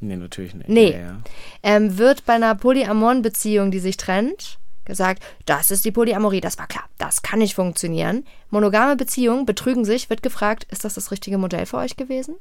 [0.00, 0.68] Nee, natürlich nicht.
[0.68, 0.92] Nee.
[0.92, 1.20] Ja, ja.
[1.62, 6.58] ähm, wird bei einer polyamoren Beziehung, die sich trennt, gesagt, das ist die Polyamorie, das
[6.58, 8.24] war klar, das kann nicht funktionieren.
[8.50, 12.34] Monogame Beziehungen betrügen sich, wird gefragt, ist das das richtige Modell für euch gewesen?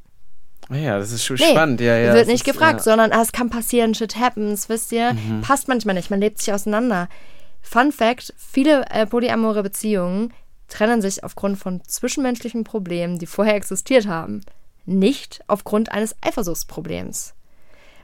[0.70, 1.82] Ah Ja, das ist schon Nee, spannend.
[1.82, 2.84] Ja, ja, wird nicht ist, gefragt, Ja.
[2.84, 5.42] sondern ah, es kann passieren, shit happens, wisst ihr, Mhm.
[5.42, 7.10] passt manchmal nicht, man lebt sich auseinander.
[7.62, 10.34] Fun Fact, viele äh, polyamore Beziehungen
[10.68, 14.42] trennen sich aufgrund von zwischenmenschlichen Problemen, die vorher existiert haben,
[14.86, 17.34] nicht aufgrund eines Eifersuchtsproblems.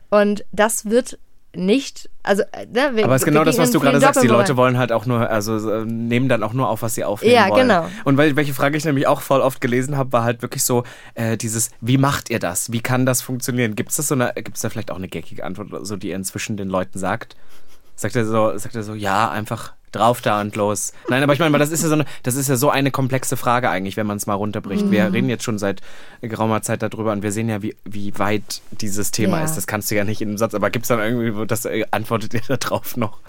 [0.09, 1.17] Und das wird
[1.57, 4.21] nicht, also, äh, ne, wir, Aber es ist genau das, was du gerade sagst.
[4.23, 4.27] Die.
[4.27, 7.33] Leute wollen halt auch nur, also äh, nehmen dann auch nur auf, was sie aufnehmen
[7.33, 7.67] Ja, wollen.
[7.67, 7.87] genau.
[8.05, 10.83] Und weil, welche Frage ich nämlich auch voll oft gelesen habe, war halt wirklich so
[11.15, 12.71] äh, dieses, wie macht ihr das?
[12.71, 13.75] Wie kann das funktionieren?
[13.75, 15.97] Gibt es das so eine, gibt es da vielleicht auch eine geckige Antwort, oder so
[15.97, 17.35] die ihr inzwischen den Leuten sagt?
[17.95, 20.93] Sagt er so, sagt er so, ja, einfach drauf da und los.
[21.09, 23.37] Nein, aber ich meine, das ist ja so eine, das ist ja so eine komplexe
[23.37, 24.85] Frage eigentlich, wenn man es mal runterbricht.
[24.85, 24.91] Mhm.
[24.91, 25.81] Wir reden jetzt schon seit
[26.21, 29.45] geraumer Zeit darüber und wir sehen ja, wie, wie weit dieses Thema Ja.
[29.45, 29.55] ist.
[29.55, 31.65] Das kannst du ja nicht in einem Satz, aber gibt es dann irgendwie, wo das
[31.65, 33.19] äh, antwortet ihr da drauf noch?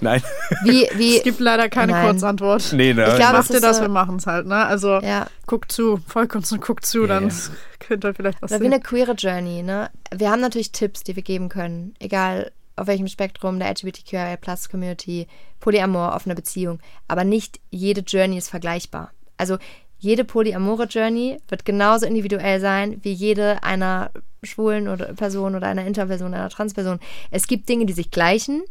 [0.00, 0.20] Nein.
[0.64, 2.06] Wie, wie, Es gibt leider keine Nein.
[2.06, 2.72] Kurzantwort.
[2.72, 3.06] Nee, ne?
[3.08, 4.66] Ich glaube, Macht ihr das, so- wir machen es halt, ne?
[4.66, 5.26] Also ja.
[5.46, 7.34] guckt zu, folgt uns und guckt zu, dann Ja.
[7.78, 8.72] könnt ihr vielleicht was Oder wie sehen.
[8.72, 9.90] eine queere Journey, ne?
[10.12, 15.26] Wir haben natürlich Tipps, die wir geben können, egal auf welchem Spektrum der LGBTQIA-Plus-Community,
[15.60, 16.80] Polyamor, offene Beziehung.
[17.08, 19.12] Aber nicht jede Journey ist vergleichbar.
[19.36, 19.58] Also
[19.98, 24.10] jede polyamore Journey wird genauso individuell sein wie jede einer
[24.42, 26.98] schwulen oder Person oder einer Interperson, einer Transperson.
[27.30, 28.64] Es gibt Dinge, die sich gleichen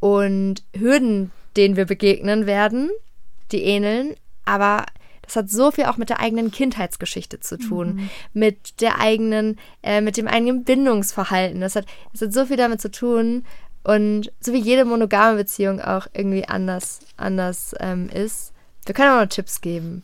[0.00, 2.90] und Hürden, denen wir begegnen werden,
[3.52, 4.86] die ähneln, aber
[5.30, 10.00] das hat so viel auch mit der eigenen Kindheitsgeschichte zu tun, mit der eigenen, äh,
[10.00, 11.60] mit dem eigenen Bindungsverhalten.
[11.60, 13.44] Das hat, das hat so viel damit zu tun
[13.84, 18.52] und so wie jede monogame Beziehung auch irgendwie anders, anders ähm, ist.
[18.86, 20.02] Wir können auch noch Tipps geben.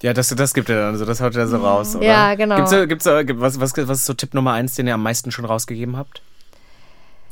[0.00, 2.06] Ja, das, das gibt er dann so, das haut er so raus, oder?
[2.06, 2.56] Ja, genau.
[2.56, 5.44] Gibt's, gibt's, was, was, was ist so Tipp Nummer eins, den ihr am meisten schon
[5.44, 6.22] rausgegeben habt?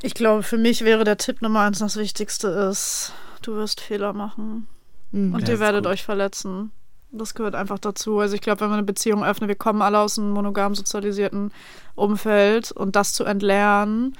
[0.02, 4.12] Ich glaube, für mich wäre der Tipp Nummer eins das Wichtigste ist, du wirst Fehler
[4.12, 4.66] machen.
[5.12, 5.34] Mhm.
[5.34, 5.92] Und Ja, ihr werdet gut.
[5.92, 6.72] euch verletzen.
[7.12, 8.18] Das gehört einfach dazu.
[8.18, 11.52] Also ich glaube, wenn wir eine Beziehung öffnen, wir kommen alle aus einem monogam sozialisierten
[11.94, 14.16] Umfeld und das zu entlernen,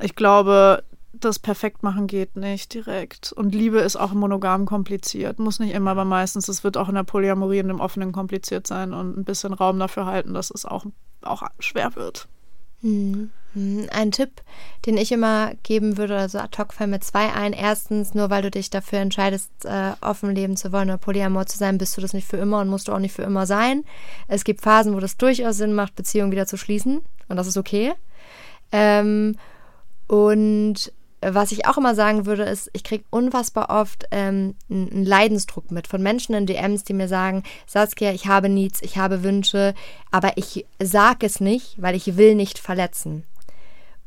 [0.00, 3.32] ich glaube, das perfekt machen geht nicht direkt.
[3.32, 5.38] Und Liebe ist auch monogam kompliziert.
[5.38, 6.48] Muss nicht immer, aber meistens.
[6.48, 9.78] Es wird auch in der Polyamorie und im Offenen kompliziert sein und ein bisschen Raum
[9.78, 10.86] dafür halten, dass es auch,
[11.22, 12.28] auch schwer wird.
[12.82, 13.30] Mhm.
[13.56, 13.88] Mhm.
[13.90, 14.42] Ein Tipp,
[14.84, 17.54] den ich immer geben würde, also ad hoc fallen mir zwei ein.
[17.54, 21.56] Erstens, nur weil du dich dafür entscheidest, äh, offen leben zu wollen oder polyamor zu
[21.56, 23.84] sein, bist du das nicht für immer und musst du auch nicht für immer sein.
[24.28, 27.56] Es gibt Phasen, wo das durchaus Sinn macht, Beziehungen wieder zu schließen und das ist
[27.56, 27.94] okay.
[28.72, 29.36] Ähm,
[30.06, 30.92] und
[31.22, 35.70] was ich auch immer sagen würde, ist, ich kriege unfassbar oft ähm, einen einen Leidensdruck
[35.70, 39.74] mit von Menschen in DMs, die mir sagen, Saskia, ich habe Needs, ich habe Wünsche,
[40.10, 43.24] aber ich sage es nicht, weil ich will nicht verletzen.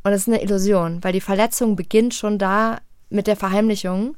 [0.03, 4.15] Und das ist eine Illusion, weil die Verletzung beginnt schon da mit der Verheimlichung.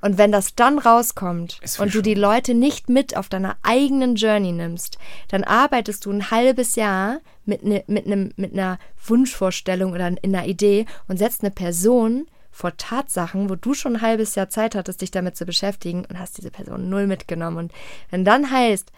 [0.00, 4.50] Und wenn das dann rauskommt und du die Leute nicht mit auf deiner eigenen Journey
[4.50, 10.08] nimmst, dann arbeitest du ein halbes Jahr mit, ne, mit, einem, mit einer Wunschvorstellung oder
[10.08, 14.50] in einer Idee und setzt eine Person vor Tatsachen, wo du schon ein halbes Jahr
[14.50, 17.56] Zeit hattest, dich damit zu beschäftigen und hast diese Person null mitgenommen.
[17.58, 17.72] Und
[18.10, 18.90] wenn dann heißt,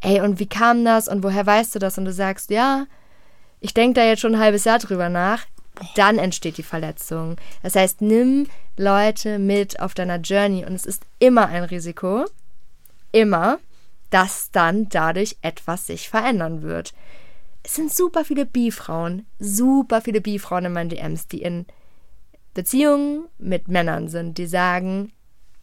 [0.00, 1.98] ey, und wie kam das und woher weißt du das?
[1.98, 2.86] Und du sagst, ja,
[3.60, 5.44] ich denke da jetzt schon ein halbes Jahr drüber nach,
[5.94, 7.36] dann entsteht die Verletzung.
[7.62, 8.46] Das heißt, nimm
[8.76, 12.24] Leute mit auf deiner Journey und es ist immer ein Risiko,
[13.10, 13.58] immer,
[14.10, 16.92] dass dann dadurch etwas sich verändern wird.
[17.62, 21.66] Es sind super viele Bi-Frauen, super viele Bi-Frauen in meinen DMs, die in
[22.54, 25.12] Beziehungen mit Männern sind, die sagen,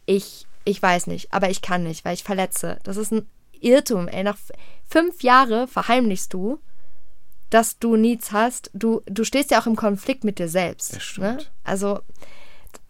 [0.06, 2.78] ich, ich weiß nicht, aber ich kann nicht, weil ich verletze.
[2.82, 3.28] Das ist ein
[3.60, 4.24] Irrtum, ey.
[4.24, 4.38] Nach
[4.88, 6.58] fünf Jahren verheimlichst du,
[7.50, 8.70] dass du Needs hast.
[8.72, 10.96] Du, du stehst ja auch im Konflikt mit dir selbst.
[10.96, 11.26] Das stimmt.
[11.26, 11.38] Ne?
[11.64, 12.00] Also,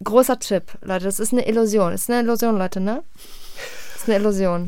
[0.03, 1.05] großer Tipp, Leute.
[1.05, 1.91] Das ist eine Illusion.
[1.91, 3.03] Das ist eine Illusion, Leute, ne?
[3.93, 4.67] Das ist eine Illusion.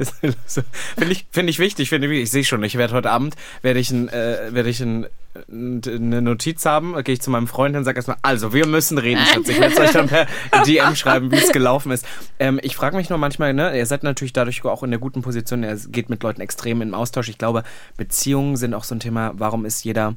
[0.98, 3.80] Finde ich, find ich wichtig, finde ich, ich sehe schon, ich werde heute Abend, werde
[3.80, 5.08] ich, ein, äh, werde ich ein,
[5.52, 9.22] eine Notiz haben, gehe ich zu meinem Freund und sage erstmal, also wir müssen reden,
[9.26, 9.50] Schatz.
[9.50, 10.28] Ich werde euch dann per
[10.66, 12.06] DM schreiben, wie es gelaufen ist.
[12.40, 15.22] Ähm, ich frage mich nur manchmal, ne, ihr seid natürlich dadurch auch in der guten
[15.22, 17.30] Position, ihr geht mit Leuten extrem im Austausch.
[17.30, 17.64] Ich glaube,
[17.98, 20.16] Beziehungen sind auch so ein Thema, warum ist jeder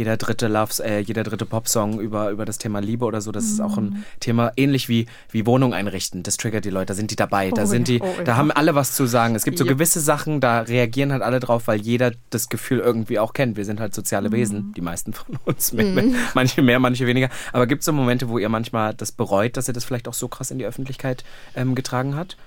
[0.00, 3.44] jeder dritte Loves, äh, jeder dritte Popsong über, über das Thema Liebe oder so, das
[3.44, 6.22] ist auch ein Thema ähnlich wie, wie Wohnung einrichten.
[6.22, 8.24] Das triggert die Leute, da sind die dabei, da Oh sind ja, die, oh ja.
[8.24, 9.34] da haben alle was zu sagen.
[9.34, 9.72] Es gibt so Ja.
[9.74, 13.58] gewisse Sachen, da reagieren halt alle drauf, weil jeder das Gefühl irgendwie auch kennt.
[13.58, 17.28] Wir sind halt soziale Wesen, die meisten von uns, mit, mit, manche mehr, manche weniger.
[17.52, 20.14] Aber gibt es so Momente, wo ihr manchmal das bereut, dass ihr das vielleicht auch
[20.14, 21.24] so krass in die Öffentlichkeit
[21.54, 22.38] ähm, getragen hat?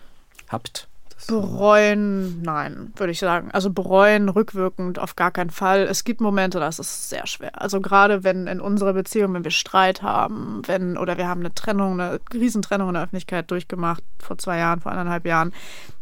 [0.49, 0.87] Habt?
[1.27, 3.49] Bereuen, nein, würde ich sagen.
[3.51, 5.83] Also bereuen rückwirkend auf gar keinen Fall.
[5.83, 7.61] Es gibt Momente, das ist sehr schwer.
[7.61, 11.53] Also gerade wenn in unserer Beziehung, wenn wir Streit haben, wenn, oder wir haben eine
[11.53, 15.53] Trennung, eine Riesentrennung in der Öffentlichkeit durchgemacht, vor zwei Jahren, vor eineinhalb Jahren,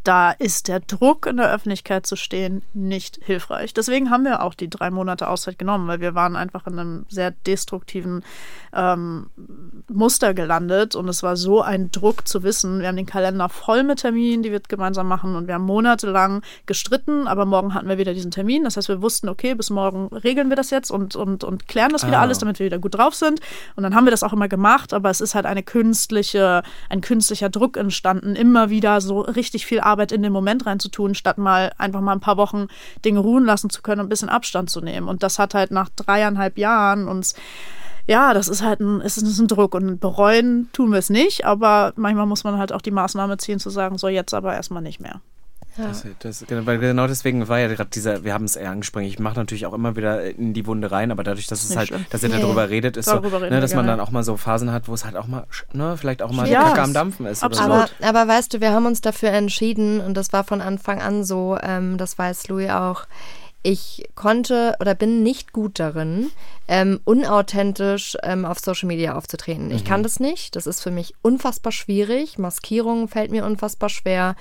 [0.04, 3.74] da ist der Druck in der Öffentlichkeit zu stehen nicht hilfreich.
[3.74, 7.06] Deswegen haben wir auch die drei Monate Auszeit genommen, weil wir waren einfach in einem
[7.10, 8.24] sehr destruktiven
[8.74, 9.30] ähm,
[9.90, 13.84] Muster gelandet und es war so ein Druck zu wissen, wir haben den Kalender voll
[13.84, 17.98] mit Terminen, die wir gemeinsam machen und wir haben monatelang gestritten, aber morgen hatten wir
[17.98, 18.64] wieder diesen Termin.
[18.64, 21.92] Das heißt, wir wussten, okay, bis morgen regeln wir das jetzt und, und, und klären
[21.92, 22.22] das wieder Ah.
[22.22, 23.40] alles, damit wir wieder gut drauf sind.
[23.76, 27.02] Und dann haben wir das auch immer gemacht, aber es ist halt eine künstliche, ein
[27.02, 31.72] künstlicher Druck entstanden, immer wieder so richtig viel Arbeit in den Moment reinzutun, statt mal
[31.78, 32.68] einfach mal ein paar Wochen
[33.06, 35.08] Dinge ruhen lassen zu können und ein bisschen Abstand zu nehmen.
[35.08, 37.36] Und das hat halt nach dreieinhalb Jahren uns
[38.08, 41.46] ja, das ist halt ein, es ist ein Druck und bereuen tun wir es nicht,
[41.46, 44.82] aber manchmal muss man halt auch die Maßnahme ziehen, zu sagen, so jetzt aber erstmal
[44.82, 45.22] nicht mehr.
[45.78, 49.20] Das, das, weil genau deswegen war ja gerade dieser, wir haben es eher angesprochen, ich
[49.20, 52.06] mache natürlich auch immer wieder in die Wunde rein, aber dadurch, dass es halt, schlimm.
[52.10, 52.42] dass ihr Nee.
[52.42, 54.94] darüber redet, ist Darüber so, ne, dass man dann auch mal so Phasen hat, wo
[54.94, 57.62] es halt auch mal, ne, vielleicht auch mal Ja, Kacke am Dampfen ist oder so.
[57.62, 57.94] absolut.
[58.02, 61.24] Aber, aber weißt du, wir haben uns dafür entschieden und das war von Anfang an
[61.24, 63.06] so, ähm, das weiß Louis auch.
[63.64, 66.32] Ich konnte oder bin nicht gut darin,
[66.68, 69.70] ähm, unauthentisch ähm, auf Social Media aufzutreten.
[69.72, 70.56] Ich kann das nicht.
[70.56, 72.38] Das ist für mich unfassbar schwierig.
[72.40, 74.36] Maskierung fällt mir unfassbar schwer.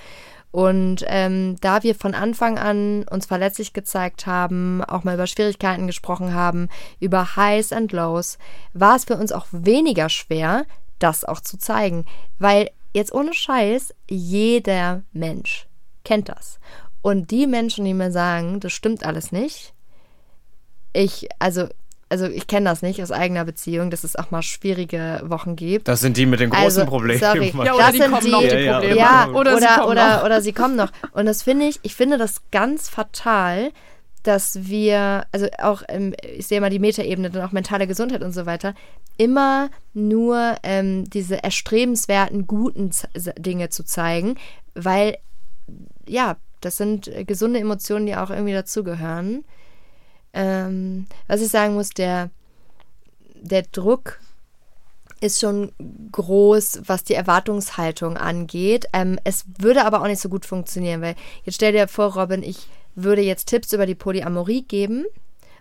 [0.51, 5.87] Und ähm, da wir von Anfang an uns verletzlich gezeigt haben, auch mal über Schwierigkeiten
[5.87, 6.67] gesprochen haben,
[6.99, 8.37] über Highs and Lows,
[8.73, 10.65] war es für uns auch weniger schwer,
[10.99, 12.05] das auch zu zeigen.
[12.37, 15.67] Weil jetzt ohne Scheiß, jeder Mensch
[16.03, 16.59] kennt das.
[17.01, 19.73] Und die Menschen, die mir sagen, das stimmt alles nicht,
[20.93, 21.67] ich, also,
[22.11, 25.87] also ich kenne das nicht aus eigener Beziehung, dass es auch mal schwierige Wochen gibt.
[25.87, 27.19] Das sind die mit den großen Also, Problemen.
[27.19, 27.53] sorry.
[27.65, 28.97] Ja, oder Das die sind kommen die- noch, die Ja, Probleme.
[28.99, 30.23] Ja, Oder oder, sie oder, kommen oder, noch.
[30.25, 30.91] oder sie kommen noch.
[31.13, 33.71] Und das finde ich, ich finde das ganz fatal,
[34.23, 38.33] dass wir, also auch, ähm, ich sehe mal die Metaebene, dann auch mentale Gesundheit und
[38.33, 38.75] so weiter,
[39.17, 44.35] immer nur ähm, diese erstrebenswerten, guten Z Dinge zu zeigen,
[44.75, 45.17] weil,
[46.07, 49.43] ja, das sind gesunde Emotionen, die auch irgendwie dazugehören.
[50.33, 52.29] Ähm, was ich sagen muss, der,
[53.35, 54.19] der Druck
[55.19, 55.71] ist schon
[56.11, 58.85] groß, was die Erwartungshaltung angeht.
[58.93, 62.41] Ähm, es würde aber auch nicht so gut funktionieren, weil jetzt stell dir vor, Robin,
[62.43, 65.05] ich würde jetzt Tipps über die Polyamorie geben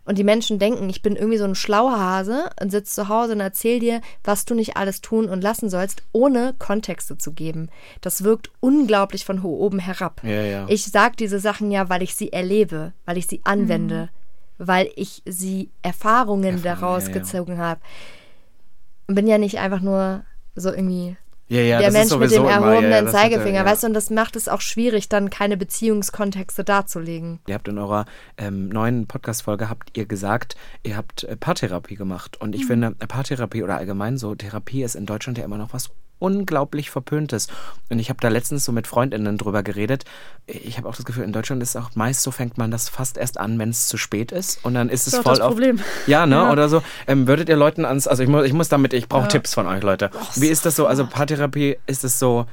[0.07, 3.33] und die Menschen denken, ich bin irgendwie so ein schlauer Hase und sitze zu Hause
[3.35, 7.68] und erzähl dir, was du nicht alles tun und lassen sollst, ohne Kontexte zu geben.
[8.01, 10.23] Das wirkt unglaublich von ho- oben herab.
[10.25, 10.66] Ja, ja.
[10.68, 14.09] Ich sage diese Sachen ja, weil ich sie erlebe, weil ich sie anwende,
[14.61, 17.19] weil ich sie Erfahrungen Erfahrung, daraus ja, ja.
[17.19, 17.81] gezogen habe.
[19.07, 20.23] Bin ja nicht einfach nur
[20.55, 21.17] so irgendwie
[21.49, 23.65] ja, ja, der Mensch mit dem erhobenen ja, ja, Zeigefinger, ja.
[23.65, 27.41] weißt du, und das macht es auch schwierig, dann keine Beziehungskontexte darzulegen.
[27.49, 28.05] Ihr habt in eurer
[28.39, 30.55] ähm, neuen Podcast-Folge habt ihr gesagt,
[30.85, 32.41] ihr habt äh, Paartherapie gemacht.
[32.41, 32.55] Und Mhm.
[32.55, 35.91] ich finde, äh, Paartherapie oder allgemein so Therapie ist in Deutschland ja immer noch was
[36.21, 37.49] unglaublich verpöntes.
[37.89, 40.05] Und ich habe da letztens so mit Freundinnen drüber geredet.
[40.47, 43.16] Ich habe auch das Gefühl, in Deutschland ist auch meist so, fängt man das fast
[43.18, 44.64] erst an, wenn es zu spät ist.
[44.64, 45.81] Und dann ist es Das ist voll das oft- Problem.
[46.07, 46.37] Ja, ne?
[46.37, 46.53] Ja.
[46.53, 46.83] Oder so.
[47.09, 49.66] Ähm, würdet ihr Leuten ans, also ich muss, ich muss damit, ich brauche Tipps von
[49.66, 50.11] euch, Leute.
[50.37, 50.87] Wie ist das so?
[50.87, 52.47] Also Paartherapie, ist es so,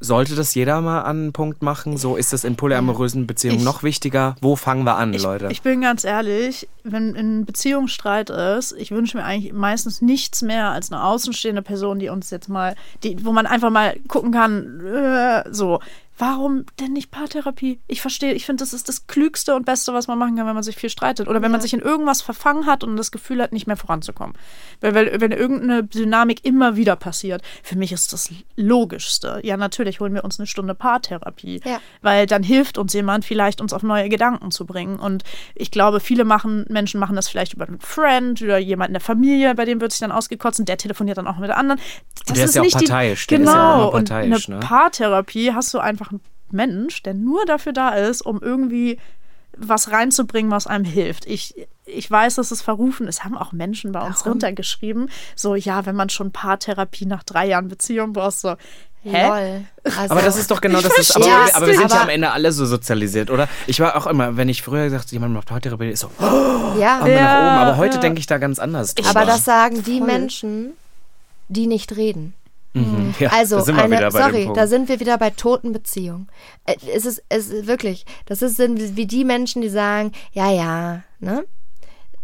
[0.00, 1.96] sollte das jeder mal an einen Punkt machen?
[1.96, 4.36] So ist das in polyamorösen Beziehungen Ich- noch wichtiger?
[4.40, 5.48] Wo fangen wir an, Ich, Leute?
[5.50, 10.42] ich bin ganz ehrlich, wenn in Beziehung Streit ist, ich wünsche mir eigentlich meistens nichts
[10.42, 14.30] mehr als eine außenstehende Person, die uns jetzt mal, die, wo man einfach mal gucken
[14.32, 15.80] kann, äh, so.
[16.18, 17.80] Warum denn nicht Paartherapie?
[17.86, 20.54] Ich verstehe, ich finde, das ist das Klügste und Beste, was man machen kann, wenn
[20.54, 21.28] man sich viel streitet.
[21.28, 24.36] Oder wenn man sich in irgendwas verfangen hat und das Gefühl hat, nicht mehr voranzukommen.
[24.80, 29.40] Weil, weil wenn irgendeine Dynamik immer wieder passiert, für mich ist das Logischste.
[29.44, 31.60] Ja, natürlich holen wir uns eine Stunde Paartherapie.
[31.64, 31.80] Ja.
[32.02, 34.98] Weil dann hilft uns jemand vielleicht, uns auf neue Gedanken zu bringen.
[34.98, 35.22] Und
[35.54, 39.00] ich glaube, viele machen, Menschen machen das vielleicht über einen Friend oder jemand in der
[39.00, 41.80] Familie, bei dem wird sich dann ausgekotzt und der telefoniert dann auch mit der anderen.
[42.26, 43.52] Das Der ist ja auch parteiisch, ist Genau.
[43.52, 44.66] ja auch immer und parteiisch, eine ne?
[44.66, 48.98] Paartherapie hast du einfach einen Mensch, der nur dafür da ist, um irgendwie
[49.56, 51.26] was reinzubringen, was einem hilft.
[51.26, 51.54] Ich,
[51.84, 53.24] ich weiß, dass es verrufen ist.
[53.24, 54.32] Haben auch Menschen bei uns Warum?
[54.32, 55.10] runtergeschrieben.
[55.34, 58.54] So, ja, wenn man schon Paartherapie nach drei Jahren Beziehung brauchst, so,
[59.02, 59.64] hä?
[59.84, 60.96] Also, aber das ist doch genau das.
[60.98, 62.02] Ist, aber, aber wir sind ja nicht.
[62.02, 63.48] am Ende alle so sozialisiert, oder?
[63.66, 66.98] Ich war auch immer, wenn ich früher gesagt jemand macht Paartherapie, ist so, oh, ja.
[66.98, 67.68] Arme nach oben.
[67.68, 68.00] Aber heute ja.
[68.00, 68.94] denke ich da ganz anders.
[68.94, 69.10] drüber.
[69.10, 70.06] Aber das sagen die Voll.
[70.06, 70.72] Menschen,
[71.48, 72.34] die nicht reden.
[72.74, 73.14] Mhm.
[73.18, 76.28] Ja, Also, eine, sorry, da sind wir wieder bei toten Beziehungen.
[76.66, 80.50] Äh, Es ist, es ist wirklich, das ist, sind wie die Menschen, die sagen, ja,
[80.50, 81.44] ja, ne?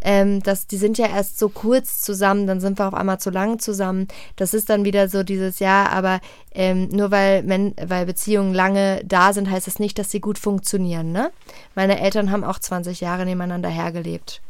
[0.07, 3.30] Ähm, das, die sind ja erst so kurz zusammen, dann sind wir auf einmal zu
[3.30, 4.07] lang zusammen.
[4.36, 6.20] Das ist dann wieder so dieses Ja, aber
[6.53, 10.38] ähm, nur weil, Men weil Beziehungen lange da sind, heißt das nicht, dass sie gut
[10.38, 11.11] funktionieren.
[11.11, 11.30] Ne?
[11.74, 14.42] Meine Eltern haben auch 20 Jahre nebeneinander hergelebt.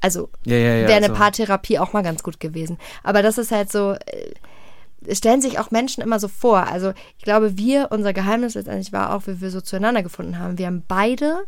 [0.00, 1.14] Also Ja, ja, ja, wäre eine so.
[1.14, 2.78] Paartherapie auch mal ganz gut gewesen.
[3.04, 4.32] Aber das ist halt so, äh,
[5.12, 6.66] stellen sich auch Menschen immer so vor.
[6.66, 10.58] Also ich glaube, wir, unser Geheimnis letztendlich war auch, wie wir so zueinander gefunden haben.
[10.58, 11.44] Wir haben beide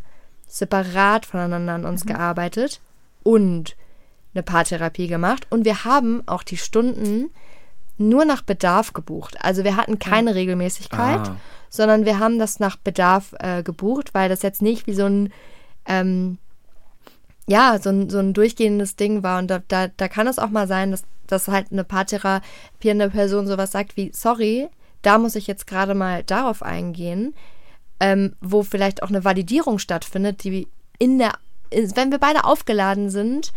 [0.46, 1.86] separat voneinander an Mhm.
[1.88, 2.80] uns gearbeitet
[3.22, 3.76] und
[4.34, 5.46] eine Paartherapie gemacht.
[5.50, 7.30] Und wir haben auch die Stunden
[7.98, 9.36] nur nach Bedarf gebucht.
[9.42, 11.36] Also wir hatten keine Regelmäßigkeit, Ah.
[11.68, 15.32] sondern wir haben das nach Bedarf äh, gebucht, weil das jetzt nicht wie so ein
[15.86, 16.38] ähm,
[17.50, 19.40] ja, so ein, so ein durchgehendes Ding war.
[19.40, 23.48] Und da, da, da kann es auch mal sein, dass, dass halt eine paartherapierende Person
[23.48, 24.68] sowas sagt wie, sorry,
[25.02, 27.34] da muss ich jetzt gerade mal darauf eingehen,
[27.98, 30.68] ähm, wo vielleicht auch eine Validierung stattfindet, die
[31.00, 31.32] in der,
[31.72, 33.52] wenn wir beide aufgeladen sind,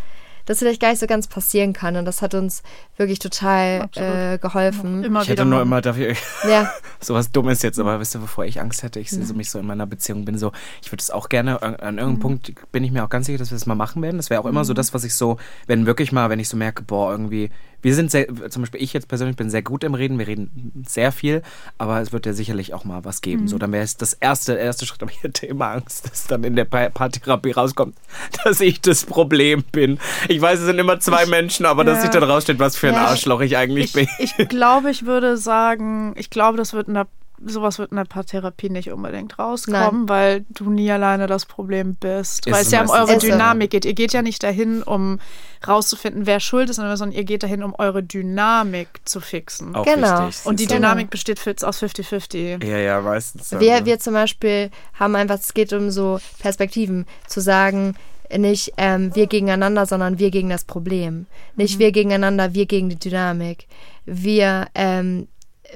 [0.45, 1.95] das vielleicht gar nicht so ganz passieren kann.
[1.95, 2.63] Und das hat uns
[2.97, 5.03] wirklich total äh, geholfen.
[5.03, 6.13] Immer ich hätte nur immer dafür
[6.49, 8.99] Ja, sowas Dummes jetzt, aber wisst ihr, wovor ich Angst hätte?
[8.99, 11.61] Ich sehe so mich so in meiner Beziehung, bin so, ich würde es auch gerne,
[11.61, 14.01] an, an irgendeinem Punkt bin ich mir auch ganz sicher, dass wir das mal machen
[14.01, 14.17] werden.
[14.17, 15.37] Das wäre auch immer so das, was ich so,
[15.67, 17.49] wenn wirklich mal, wenn ich so merke, boah, irgendwie,
[17.83, 20.83] wir sind sehr, zum Beispiel ich jetzt persönlich bin sehr gut im Reden, wir reden
[20.87, 21.43] sehr viel,
[21.77, 23.47] aber es wird ja sicherlich auch mal was geben.
[23.47, 26.43] So, dann wäre es das erste, erste Schritt, aber ich hätte immer Angst, dass dann
[26.43, 27.95] in der Pa- Paartherapie rauskommt,
[28.43, 29.99] dass ich das Problem bin.
[30.29, 32.01] Ich weiß, es sind immer zwei Menschen, aber dass Ja.
[32.03, 33.05] sich dann rausstellt, was für ein Ja.
[33.07, 34.07] Arschloch ich eigentlich bin.
[34.17, 37.07] Ich, ich glaube, ich würde sagen, ich glaube, das wird in der
[37.45, 40.09] sowas wird in der Paartherapie nicht unbedingt rauskommen, Nein.
[40.09, 42.45] weil du nie alleine das Problem bist.
[42.47, 43.17] Ist weil es ja um eure.
[43.17, 43.85] Dynamik geht.
[43.85, 45.19] Ihr geht ja nicht dahin, um
[45.67, 49.75] rauszufinden, wer schuld ist, sondern ihr geht dahin, um eure Dynamik zu fixen.
[49.75, 50.27] Auch Genau.
[50.27, 50.45] wichtig.
[50.45, 50.75] Und die du?
[50.75, 52.63] Dynamik besteht für- aus 50-50.
[52.63, 53.51] Ja, ja, meistens.
[53.51, 53.85] Wir, also.
[53.85, 54.69] wir zum Beispiel
[54.99, 57.95] haben einfach, es geht um so Perspektiven, zu sagen,
[58.35, 61.27] nicht ähm, wir gegeneinander, sondern wir gegen das Problem.
[61.55, 63.67] Nicht wir gegeneinander, wir gegen die Dynamik.
[64.05, 65.27] Wir, ähm,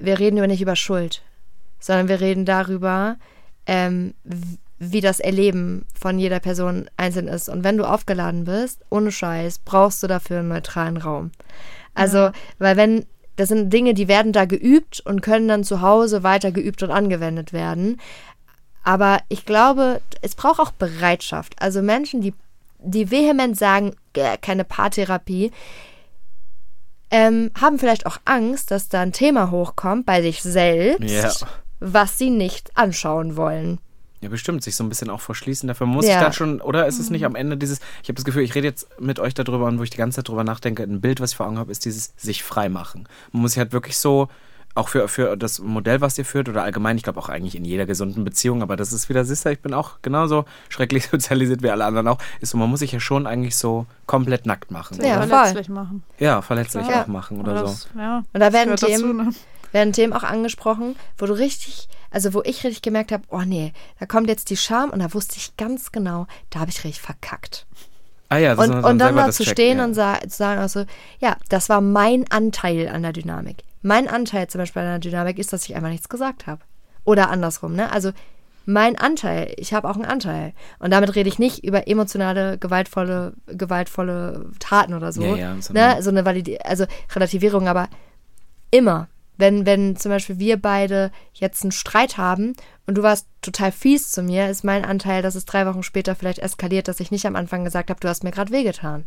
[0.02, 1.22] wir reden über nicht über Schuld,
[1.80, 3.18] sondern wir reden darüber,
[3.66, 4.14] ähm,
[4.80, 7.50] wie das Erleben von jeder Person einzeln ist.
[7.50, 11.32] Und wenn du aufgeladen bist, ohne Scheiß, brauchst du dafür einen neutralen Raum.
[11.96, 13.06] Also, weil wenn,
[13.38, 16.92] das sind Dinge, die werden da geübt und können dann zu Hause weiter geübt und
[16.92, 18.00] angewendet werden.
[18.84, 21.56] Aber ich glaube, es braucht auch Bereitschaft.
[21.60, 22.34] Also Menschen, die,
[22.80, 25.52] die vehement sagen, "Gäh, keine Paartherapie,
[27.10, 31.32] ähm, haben vielleicht auch Angst, dass da ein Thema hochkommt bei sich selbst, Ja.
[31.80, 33.80] Was sie nicht anschauen wollen.
[34.22, 35.68] Ja, bestimmt, sich so ein bisschen auch verschließen.
[35.68, 36.16] Dafür muss Ja.
[36.16, 38.56] ich dann schon, oder ist es nicht am Ende dieses, ich habe das Gefühl, ich
[38.56, 41.22] rede jetzt mit euch darüber und wo ich die ganze Zeit drüber nachdenke, ein Bild,
[41.22, 43.08] was ich vor Augen habe, ist dieses sich frei machen.
[43.32, 44.28] Man muss sich halt wirklich so,
[44.74, 47.66] auch für, für das Modell, was ihr führt, oder allgemein, ich glaube auch eigentlich in
[47.66, 51.70] jeder gesunden Beziehung, aber das ist wieder, sister, ich bin auch genauso schrecklich sozialisiert wie
[51.70, 55.00] alle anderen auch, ist so, man muss sich ja schon eigentlich so komplett nackt machen.
[55.04, 55.28] Ja, oder?
[55.28, 56.04] verletzlich machen.
[56.20, 57.04] ja verletzlich Ja.
[57.04, 57.66] auch machen oder so.
[57.66, 59.34] Das, ja, Und da werden gehört dazu, Themen, ne?
[59.72, 63.74] Werden Themen auch angesprochen, wo du richtig, also wo ich richtig gemerkt habe, oh nee,
[64.00, 67.02] da kommt jetzt die Scham und da wusste ich ganz genau, da habe ich richtig
[67.02, 67.66] verkackt.
[68.30, 69.86] Ah ja, das Und, und dann mal zu checken, stehen ja.
[69.86, 70.86] und sa zu sagen, also,
[71.20, 73.64] ja, das war mein Anteil an der Dynamik.
[73.82, 76.62] mein Anteil zum Beispiel an der Dynamik ist, dass ich einfach nichts gesagt habe.
[77.06, 77.90] Oder andersrum, ne?
[77.92, 78.12] Also
[78.66, 80.54] mein Anteil, ich habe auch einen Anteil.
[80.80, 85.24] Und damit rede ich nicht über emotionale, gewaltvolle, gewaltvolle Taten oder so.
[85.24, 86.02] Ja, ja, so ne?
[86.02, 87.88] so eine Validi also Relativierung, aber
[88.70, 89.08] immer,
[89.38, 92.54] wenn, wenn zum Beispiel wir beide jetzt einen Streit haben
[92.86, 96.16] und du warst total fies zu mir, ist mein Anteil, dass es drei Wochen später
[96.16, 99.06] vielleicht eskaliert, dass ich nicht am Anfang gesagt habe, du hast mir gerade wehgetan.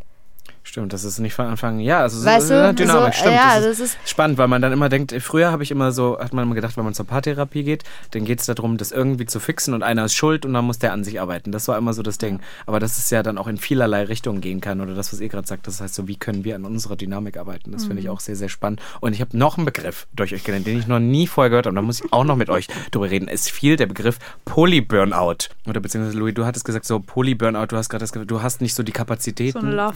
[0.63, 1.81] Stimmt, das ist nicht von Anfang.
[1.81, 3.35] Ja, also Weißt so, ja, Dynamik, so, stimmt.
[3.35, 5.91] ja, das, das ist ist- spannend, weil man dann immer denkt, früher habe ich immer
[5.91, 7.83] so, hat man immer gedacht, wenn man zur Paartherapie geht,
[8.13, 10.79] dann geht es darum, das irgendwie zu fixen und einer ist schuld und dann muss
[10.79, 11.51] der an sich arbeiten.
[11.51, 12.41] Das war immer so das Ding.
[12.67, 15.29] Aber dass es ja dann auch in vielerlei Richtungen gehen kann oder das, was ihr
[15.29, 17.73] gerade sagt, das heißt so, wie können wir an unserer Dynamik arbeiten?
[17.73, 18.81] Das finde ich auch sehr, sehr spannend.
[19.01, 21.67] Und ich habe noch einen Begriff durch euch gelernt, den ich noch nie vorher gehört
[21.67, 23.29] habe und da muss ich auch noch mit euch drüber reden.
[23.29, 25.49] Es fiel der Begriff Polyburnout.
[25.67, 28.75] Oder beziehungsweise, Louis, du hattest gesagt, so Polyburnout, du hast gerade das du hast nicht
[28.75, 29.59] so die Kapazitäten.
[29.61, 29.95] So eine Love.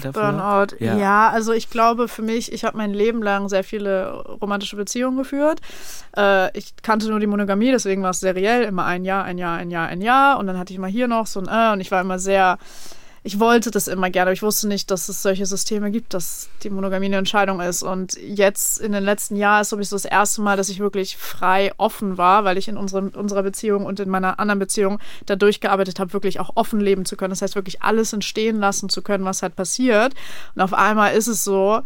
[0.54, 0.76] Burnout.
[0.78, 0.96] Ja.
[0.96, 1.30] Ja.
[1.30, 5.60] also ich glaube für mich, ich habe mein Leben lang sehr viele romantische Beziehungen geführt.
[6.16, 9.56] Äh, ich kannte nur die Monogamie, deswegen war es seriell, immer ein Jahr, ein Jahr,
[9.56, 10.38] ein Jahr, ein Jahr.
[10.38, 12.58] Und dann hatte ich mal hier noch so ein äh, und ich war immer sehr,
[13.26, 16.50] ich wollte das immer gerne, aber ich wusste nicht, dass es solche Systeme gibt, dass
[16.62, 17.82] die Monogamie eine Entscheidung ist.
[17.82, 21.72] Und jetzt in den letzten Jahren ist sowieso das erste Mal, dass ich wirklich frei
[21.78, 26.00] offen war, weil ich in unserem, unserer Beziehung und in meiner anderen Beziehung da durchgearbeitet
[26.00, 27.30] habe, wirklich auch offen leben zu können.
[27.30, 30.12] Das heißt, wirklich alles entstehen lassen zu können, was halt passiert.
[30.54, 31.80] Und auf einmal ist es so,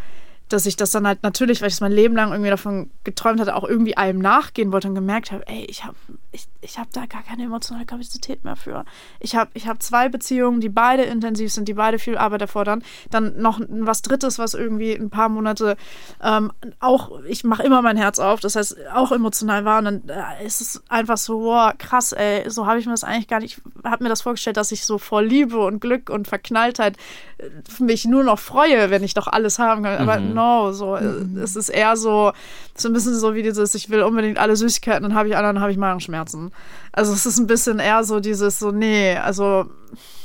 [0.49, 3.41] dass ich das dann halt natürlich, weil ich es mein Leben lang irgendwie davon geträumt
[3.41, 5.97] hatte, auch irgendwie allem nachgehen wollte und gemerkt habe, ey, ich habe
[6.31, 8.85] ich, ich hab da gar keine emotionale Kapazität mehr für.
[9.19, 12.83] Ich habe ich hab zwei Beziehungen, die beide intensiv sind, die beide viel Arbeit erfordern.
[13.11, 15.77] Dann noch was Drittes, was irgendwie ein paar Monate
[16.23, 19.79] ähm, auch, ich mache immer mein Herz auf, das heißt auch emotional war.
[19.79, 23.05] Und dann äh, ist es einfach so, wow, krass, ey, so habe ich mir das
[23.05, 26.29] eigentlich gar nicht, habe mir das vorgestellt, dass ich so vor Liebe und Glück und
[26.29, 26.97] Verknalltheit
[27.39, 27.49] äh,
[27.83, 29.99] mich nur noch freue, wenn ich doch alles haben kann.
[29.99, 32.33] Aber no, so, äh, es ist eher so,
[32.77, 35.47] so ein bisschen so wie dieses, ich will unbedingt alle Süßigkeiten, dann habe ich alle,
[35.49, 36.51] dann habe ich Magenschmerzen.
[36.93, 39.67] Also es ist ein bisschen eher so dieses, so, nee, also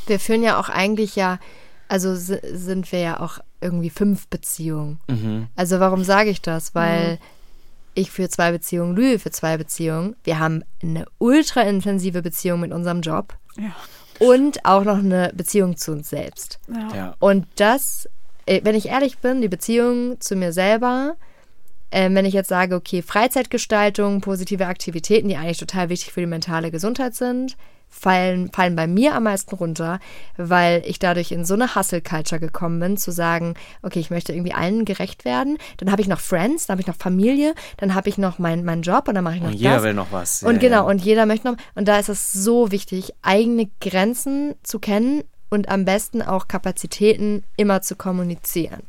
[0.07, 1.39] Wir führen ja auch eigentlich ja,
[1.87, 4.99] also si- sind wir ja auch irgendwie fünf Beziehungen.
[5.55, 6.75] Also warum sage ich das?
[6.75, 7.19] Weil
[7.95, 10.15] ich für zwei Beziehungen, Louis für zwei Beziehungen.
[10.25, 13.71] Wir haben eine ultra intensive Beziehung mit unserem Job Ja.
[14.19, 16.59] und auch noch eine Beziehung zu uns selbst.
[16.93, 17.15] Ja.
[17.19, 18.09] Und das,
[18.63, 21.15] wenn ich ehrlich bin, die Beziehung zu mir selber,
[21.91, 26.25] äh, wenn ich jetzt sage, okay, Freizeitgestaltung, positive Aktivitäten, die eigentlich total wichtig für die
[26.27, 27.55] mentale Gesundheit sind,
[27.89, 29.99] fallen, fallen bei mir am meisten runter,
[30.35, 34.53] weil ich dadurch in so eine Hustle-Culture gekommen bin, zu sagen, okay, ich möchte irgendwie
[34.53, 35.57] allen gerecht werden.
[35.77, 38.65] Dann habe ich noch Friends, dann habe ich noch Familie, dann habe ich noch meinen
[38.65, 39.83] meinen Job und dann mache ich noch Und jeder das.
[39.83, 40.41] will noch was.
[40.41, 40.81] Und Ja, genau, ja.
[40.89, 41.57] und jeder möchte noch.
[41.75, 45.23] Und da ist es so wichtig, eigene Grenzen zu kennen
[45.53, 48.81] und am besten auch Kapazitäten immer zu kommunizieren.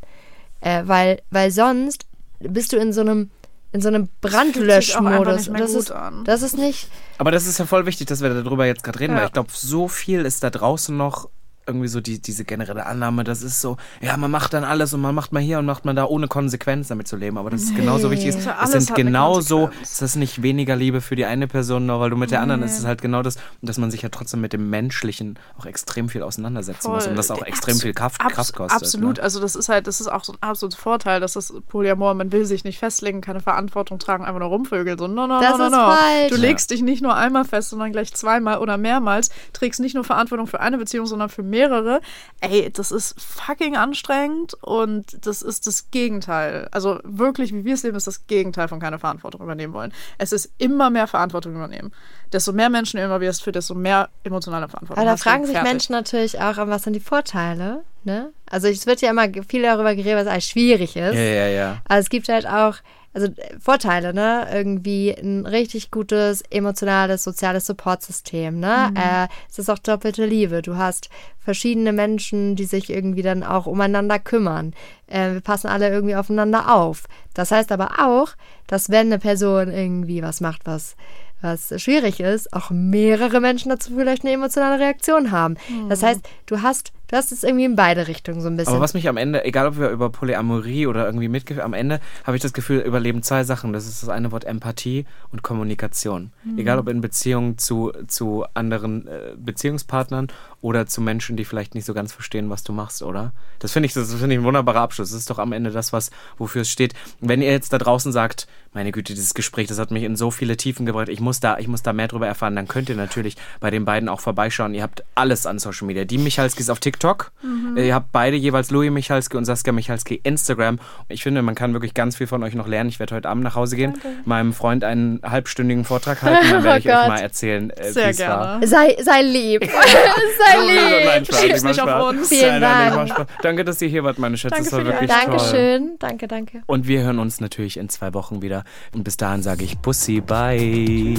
[0.60, 2.06] Äh, weil, weil sonst
[2.40, 3.30] bist du in so einem,
[3.72, 5.46] in so einem Brandlöschmodus.
[5.50, 6.24] Das gut ist, an.
[6.24, 6.88] das ist nicht.
[7.18, 9.20] Aber das ist ja voll wichtig, dass wir darüber jetzt gerade reden, Ja.
[9.20, 11.28] weil ich glaube, so viel ist da draußen noch
[11.66, 15.00] irgendwie so die, diese generelle Annahme, das ist so, ja, man macht dann alles und
[15.00, 17.38] man macht mal hier und macht man da ohne Konsequenz damit zu leben.
[17.38, 18.28] Aber das ist genauso wichtig.
[18.28, 19.90] Ist, Also es sind genauso, Konsequenz.
[19.92, 22.62] ist das nicht weniger Liebe für die eine Person, nur weil du mit der anderen,
[22.62, 26.08] es ist halt genau das, dass man sich ja trotzdem mit dem Menschlichen auch extrem
[26.08, 27.48] viel auseinandersetzen muss und das auch Voll.
[27.48, 28.82] extrem viel Kraft, Abs- Kraft kostet.
[28.82, 29.22] Absolut, Ne?
[29.22, 32.30] also das ist halt, das ist auch so ein absoluter Vorteil, dass das Polyamor, man
[32.32, 34.98] will sich nicht festlegen, keine Verantwortung tragen, einfach nur rumvögeln.
[34.98, 35.94] So, no, no, Das no, no, no.
[36.28, 40.04] Du legst dich nicht nur einmal fest, sondern gleich zweimal oder mehrmals, trägst nicht nur
[40.04, 42.00] Verantwortung für eine Beziehung, sondern für mehrere.
[42.40, 46.68] Ey, das ist fucking anstrengend und das ist das Gegenteil.
[46.70, 49.92] Also wirklich, wie wir es leben, ist das Gegenteil von keine Verantwortung übernehmen wollen.
[50.18, 51.92] Es ist immer mehr Verantwortung übernehmen.
[52.32, 55.02] Desto mehr Menschen du involvierst, für desto mehr emotionale Verantwortung.
[55.02, 55.72] Aber da fragen sich Fertig.
[55.72, 57.84] Menschen natürlich auch, was sind die Vorteile?
[58.02, 58.32] Ne?
[58.50, 61.14] Also es wird ja immer viel darüber geredet, was eigentlich schwierig ist.
[61.14, 61.82] Ja, ja, ja.
[61.84, 62.76] Aber es gibt halt auch,
[63.14, 64.46] also äh, Vorteile, ne?
[64.52, 68.92] Irgendwie ein richtig gutes emotionales, soziales Supportsystem, ne?
[68.96, 70.60] Äh, es ist auch doppelte Liebe.
[70.60, 71.08] Du hast
[71.38, 74.74] verschiedene Menschen, die sich irgendwie dann auch umeinander kümmern.
[75.06, 77.04] Äh, wir passen alle irgendwie aufeinander auf.
[77.34, 78.30] Das heißt aber auch,
[78.66, 80.96] dass wenn eine Person irgendwie was macht, was
[81.44, 85.56] was schwierig ist, auch mehrere Menschen dazu vielleicht eine emotionale Reaktion haben.
[85.90, 88.72] Das heißt, du hast, hast es irgendwie in beide Richtungen so ein bisschen.
[88.72, 92.00] Aber was mich am Ende, egal ob wir über Polyamorie oder irgendwie mitgeführt, am Ende
[92.24, 93.72] habe ich das Gefühl, überleben zwei Sachen.
[93.72, 96.32] Das ist das eine Wort Empathie und Kommunikation.
[96.56, 100.28] Egal ob in Beziehung zu, zu anderen äh, Beziehungspartnern
[100.60, 103.32] oder zu Menschen, die vielleicht nicht so ganz verstehen, was du machst, oder?
[103.58, 105.10] Das finde ich, das finde ich ein wunderbarer Abschluss.
[105.10, 106.94] Das ist doch am Ende das, was, wofür es steht.
[107.20, 110.30] Wenn ihr jetzt da draußen sagt, meine Güte, dieses Gespräch, das hat mich in so
[110.30, 112.96] viele Tiefen gebracht, ich muss da, ich muss da mehr drüber erfahren, dann könnt ihr
[112.96, 114.74] natürlich bei den beiden auch vorbeischauen.
[114.74, 116.04] Ihr habt alles an Social Media.
[116.04, 117.32] Die Michalskis auf TikTok TikTok.
[117.76, 120.78] Ihr habt beide jeweils Louis Michalski und Saskia Michalski Instagram.
[121.08, 122.88] Ich finde, man kann wirklich ganz viel von euch noch lernen.
[122.88, 126.46] Ich werde heute Abend nach Hause gehen, meinem Freund einen halbstündigen Vortrag halten.
[126.50, 128.60] Dann werde ich Oh euch mal erzählen, äh, wie Sehr es war.
[128.60, 128.66] gerne.
[128.66, 129.64] Sei, sei lieb.
[129.70, 131.26] sei Nein, lieb.
[131.26, 132.28] Spaß, Schieb's nicht auf uns.
[132.28, 133.28] Vielen Nein, nein, Dank.
[133.42, 134.54] Danke, dass ihr hier wart, meine Schätze.
[134.54, 135.20] Danke Das war wirklich toll.
[135.26, 135.96] Dankeschön.
[135.98, 136.62] Danke, danke.
[136.66, 138.64] Und wir hören uns natürlich in zwei Wochen wieder.
[138.94, 141.14] Und bis dahin sage ich Bussi, bye.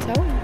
[0.00, 0.37] Ciao.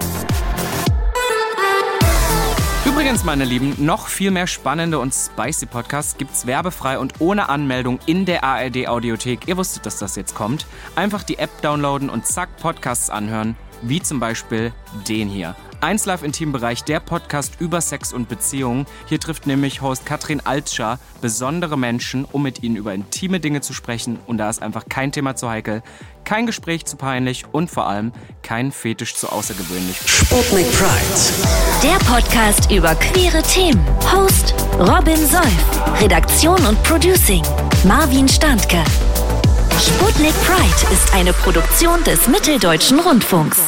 [3.05, 7.99] Übrigens, meine Lieben, noch viel mehr spannende und spicy Podcasts gibt's werbefrei und ohne Anmeldung
[8.07, 9.47] in der ARD Audiothek.
[9.47, 10.65] Ihr wusstet, dass das jetzt kommt.
[10.95, 13.55] Einfach die App downloaden und zack, Podcasts anhören.
[13.87, 14.73] Wie zum Beispiel
[15.07, 15.55] den hier.
[15.81, 18.87] 1 Live Intimbereich, der Podcast über Sex und Beziehungen.
[19.07, 23.73] Hier trifft nämlich Host Katrin Altscher besondere Menschen, um mit ihnen über intime Dinge zu
[23.73, 24.17] sprechen.
[24.25, 25.83] Und da ist einfach kein Thema zu heikel,
[26.23, 28.11] kein Gespräch zu peinlich und vor allem
[28.41, 29.97] kein Fetisch zu außergewöhnlich.
[30.03, 31.83] Sputnik Pride.
[31.83, 33.85] Der Podcast über queere Themen.
[34.11, 36.01] Host Robin Solf.
[36.01, 37.43] Redaktion und Producing
[37.83, 38.83] Marvin Standke.
[39.79, 43.59] Sputnik Pride ist eine Produktion des Mitteldeutschen Rundfunks.